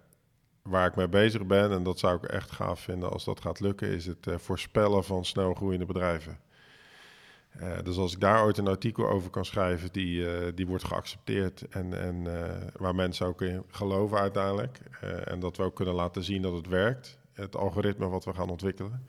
waar 0.62 0.86
ik 0.86 0.96
mee 0.96 1.08
bezig 1.08 1.46
ben, 1.46 1.72
en 1.72 1.82
dat 1.82 1.98
zou 1.98 2.16
ik 2.16 2.22
echt 2.22 2.50
gaaf 2.50 2.80
vinden 2.80 3.10
als 3.10 3.24
dat 3.24 3.40
gaat 3.40 3.60
lukken, 3.60 3.88
is 3.88 4.06
het 4.06 4.28
voorspellen 4.36 5.04
van 5.04 5.24
snel 5.24 5.54
groeiende 5.54 5.86
bedrijven. 5.86 6.38
Uh, 7.62 7.68
dus 7.82 7.96
als 7.96 8.12
ik 8.12 8.20
daar 8.20 8.44
ooit 8.44 8.58
een 8.58 8.68
artikel 8.68 9.08
over 9.08 9.30
kan 9.30 9.44
schrijven 9.44 9.92
die, 9.92 10.18
uh, 10.18 10.52
die 10.54 10.66
wordt 10.66 10.84
geaccepteerd 10.84 11.68
en, 11.68 12.00
en 12.00 12.26
waar 12.76 12.94
mensen 12.94 13.26
ook 13.26 13.42
in 13.42 13.62
geloven 13.70 14.18
uiteindelijk, 14.18 14.80
en 15.24 15.40
dat 15.40 15.56
we 15.56 15.62
ook 15.62 15.74
kunnen 15.74 15.94
laten 15.94 16.24
zien 16.24 16.42
dat 16.42 16.52
het 16.52 16.66
werkt, 16.66 17.18
het 17.32 17.56
algoritme 17.56 18.08
wat 18.08 18.24
we 18.24 18.34
gaan 18.34 18.50
ontwikkelen, 18.50 19.06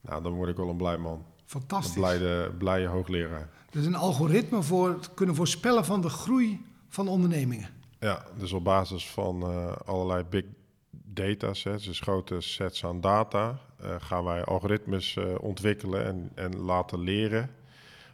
nou, 0.00 0.22
dan 0.22 0.32
word 0.32 0.48
ik 0.48 0.56
wel 0.56 0.68
een 0.68 0.76
blij 0.76 0.98
man. 0.98 1.24
Fantastisch. 1.44 1.94
Een 1.94 2.00
blije, 2.00 2.50
blije 2.50 2.86
hoogleraar. 2.86 3.48
Dus 3.70 3.86
een 3.86 3.94
algoritme 3.94 4.62
voor 4.62 4.88
het 4.88 5.14
kunnen 5.14 5.34
voorspellen 5.34 5.84
van 5.84 6.00
de 6.00 6.08
groei 6.08 6.66
van 6.88 7.08
ondernemingen. 7.08 7.68
Ja, 8.00 8.24
dus 8.38 8.52
op 8.52 8.64
basis 8.64 9.10
van 9.10 9.42
allerlei 9.84 10.24
big 10.24 10.44
datasets, 10.90 11.84
dus 11.84 12.00
grote 12.00 12.40
sets 12.40 12.84
aan 12.84 13.00
data, 13.00 13.60
gaan 13.98 14.24
wij 14.24 14.44
algoritmes 14.44 15.16
ontwikkelen 15.40 16.04
en, 16.04 16.30
en 16.34 16.56
laten 16.56 17.00
leren 17.00 17.50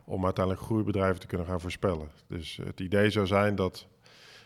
om 0.04 0.24
uiteindelijk 0.24 0.64
groeibedrijven 0.64 1.20
te 1.20 1.26
kunnen 1.26 1.46
gaan 1.46 1.60
voorspellen. 1.60 2.10
Dus 2.26 2.56
het 2.64 2.80
idee 2.80 3.10
zou 3.10 3.26
zijn 3.26 3.54
dat, 3.54 3.86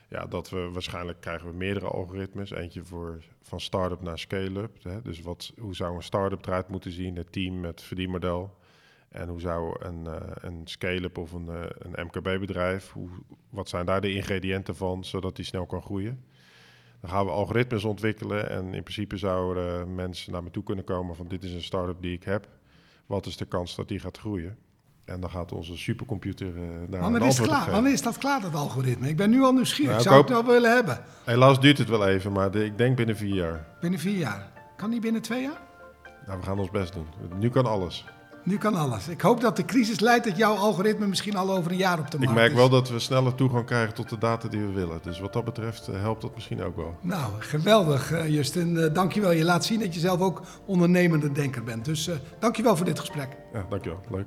ja, 0.08 0.26
dat 0.26 0.50
we 0.50 0.70
waarschijnlijk 0.72 1.20
krijgen 1.20 1.50
we 1.50 1.56
meerdere 1.56 1.88
algoritmes. 1.88 2.50
Eentje 2.50 2.84
voor 2.84 3.24
van 3.42 3.60
start-up 3.60 4.02
naar 4.02 4.18
scale-up. 4.18 5.02
Dus 5.02 5.20
wat, 5.20 5.52
hoe 5.58 5.74
zou 5.74 5.96
een 5.96 6.02
start-up 6.02 6.46
eruit 6.46 6.68
moeten 6.68 6.92
zien, 6.92 7.16
het 7.16 7.32
team, 7.32 7.64
het 7.64 7.82
verdienmodel. 7.82 8.56
En 9.08 9.28
hoe 9.28 9.40
zou 9.40 9.84
een, 9.84 10.04
uh, 10.04 10.14
een 10.34 10.60
scale-up 10.64 11.18
of 11.18 11.32
een, 11.32 11.48
een 11.78 12.06
MKB-bedrijf, 12.06 12.94
wat 13.50 13.68
zijn 13.68 13.86
daar 13.86 14.00
de 14.00 14.14
ingrediënten 14.14 14.76
van, 14.76 15.04
zodat 15.04 15.36
die 15.36 15.44
snel 15.44 15.66
kan 15.66 15.82
groeien? 15.82 16.24
Dan 17.00 17.10
gaan 17.10 17.24
we 17.24 17.30
algoritmes 17.30 17.84
ontwikkelen 17.84 18.50
en 18.50 18.64
in 18.64 18.82
principe 18.82 19.16
zouden 19.16 19.94
mensen 19.94 20.32
naar 20.32 20.42
me 20.42 20.50
toe 20.50 20.62
kunnen 20.62 20.84
komen 20.84 21.16
van 21.16 21.28
dit 21.28 21.44
is 21.44 21.52
een 21.52 21.62
start-up 21.62 22.02
die 22.02 22.12
ik 22.12 22.24
heb. 22.24 22.48
Wat 23.06 23.26
is 23.26 23.36
de 23.36 23.44
kans 23.44 23.74
dat 23.74 23.88
die 23.88 23.98
gaat 23.98 24.18
groeien? 24.18 24.58
En 25.08 25.20
dan 25.20 25.30
gaat 25.30 25.52
onze 25.52 25.76
supercomputer 25.76 26.46
uh, 26.46 26.62
daar 26.88 27.00
Wanneer 27.00 27.26
is, 27.26 27.40
klaar? 27.40 27.70
Wanneer 27.70 27.92
is 27.92 28.02
dat 28.02 28.18
klaar, 28.18 28.40
dat 28.40 28.54
algoritme? 28.54 29.08
Ik 29.08 29.16
ben 29.16 29.30
nu 29.30 29.42
al 29.42 29.52
nieuwsgierig. 29.52 29.92
Nou, 29.92 30.02
Zou 30.02 30.20
ik 30.20 30.28
het 30.28 30.36
wel 30.36 30.52
willen 30.52 30.74
hebben? 30.74 30.98
Helaas 31.24 31.60
duurt 31.60 31.78
het 31.78 31.88
wel 31.88 32.06
even, 32.06 32.32
maar 32.32 32.50
de, 32.50 32.64
ik 32.64 32.78
denk 32.78 32.96
binnen 32.96 33.16
vier 33.16 33.34
jaar. 33.34 33.66
Binnen 33.80 34.00
vier 34.00 34.18
jaar? 34.18 34.50
Kan 34.76 34.90
niet 34.90 35.00
binnen 35.00 35.22
twee 35.22 35.42
jaar? 35.42 35.60
Nou, 36.26 36.38
we 36.38 36.46
gaan 36.46 36.58
ons 36.58 36.70
best 36.70 36.92
doen. 36.92 37.06
Nu 37.38 37.50
kan 37.50 37.66
alles. 37.66 38.04
Nu 38.42 38.58
kan 38.58 38.74
alles. 38.74 39.08
Ik 39.08 39.20
hoop 39.20 39.40
dat 39.40 39.56
de 39.56 39.64
crisis 39.64 40.00
leidt 40.00 40.24
dat 40.24 40.36
jouw 40.36 40.54
algoritme 40.54 41.06
misschien 41.06 41.36
al 41.36 41.50
over 41.50 41.70
een 41.70 41.76
jaar 41.76 41.98
op 41.98 42.10
de 42.10 42.18
markt 42.18 42.32
is. 42.32 42.36
Ik 42.36 42.42
merk 42.42 42.54
wel 42.54 42.68
dat 42.68 42.88
we 42.88 42.98
sneller 42.98 43.34
toegang 43.34 43.66
krijgen 43.66 43.94
tot 43.94 44.08
de 44.08 44.18
data 44.18 44.48
die 44.48 44.60
we 44.60 44.72
willen. 44.72 45.00
Dus 45.02 45.20
wat 45.20 45.32
dat 45.32 45.44
betreft 45.44 45.88
eh, 45.88 46.00
helpt 46.00 46.22
dat 46.22 46.34
misschien 46.34 46.62
ook 46.62 46.76
wel. 46.76 46.96
Nou, 47.00 47.32
geweldig 47.38 48.12
uh, 48.12 48.28
Justin. 48.28 48.74
Uh, 48.74 48.94
dankjewel. 48.94 49.30
Je 49.30 49.44
laat 49.44 49.64
zien 49.64 49.80
dat 49.80 49.94
je 49.94 50.00
zelf 50.00 50.20
ook 50.20 50.42
ondernemende 50.66 51.32
denker 51.32 51.64
bent. 51.64 51.84
Dus 51.84 52.08
uh, 52.08 52.14
dankjewel 52.38 52.76
voor 52.76 52.86
dit 52.86 52.98
gesprek. 52.98 53.36
Ja, 53.52 53.66
dankjewel. 53.68 54.00
Leuk. 54.10 54.26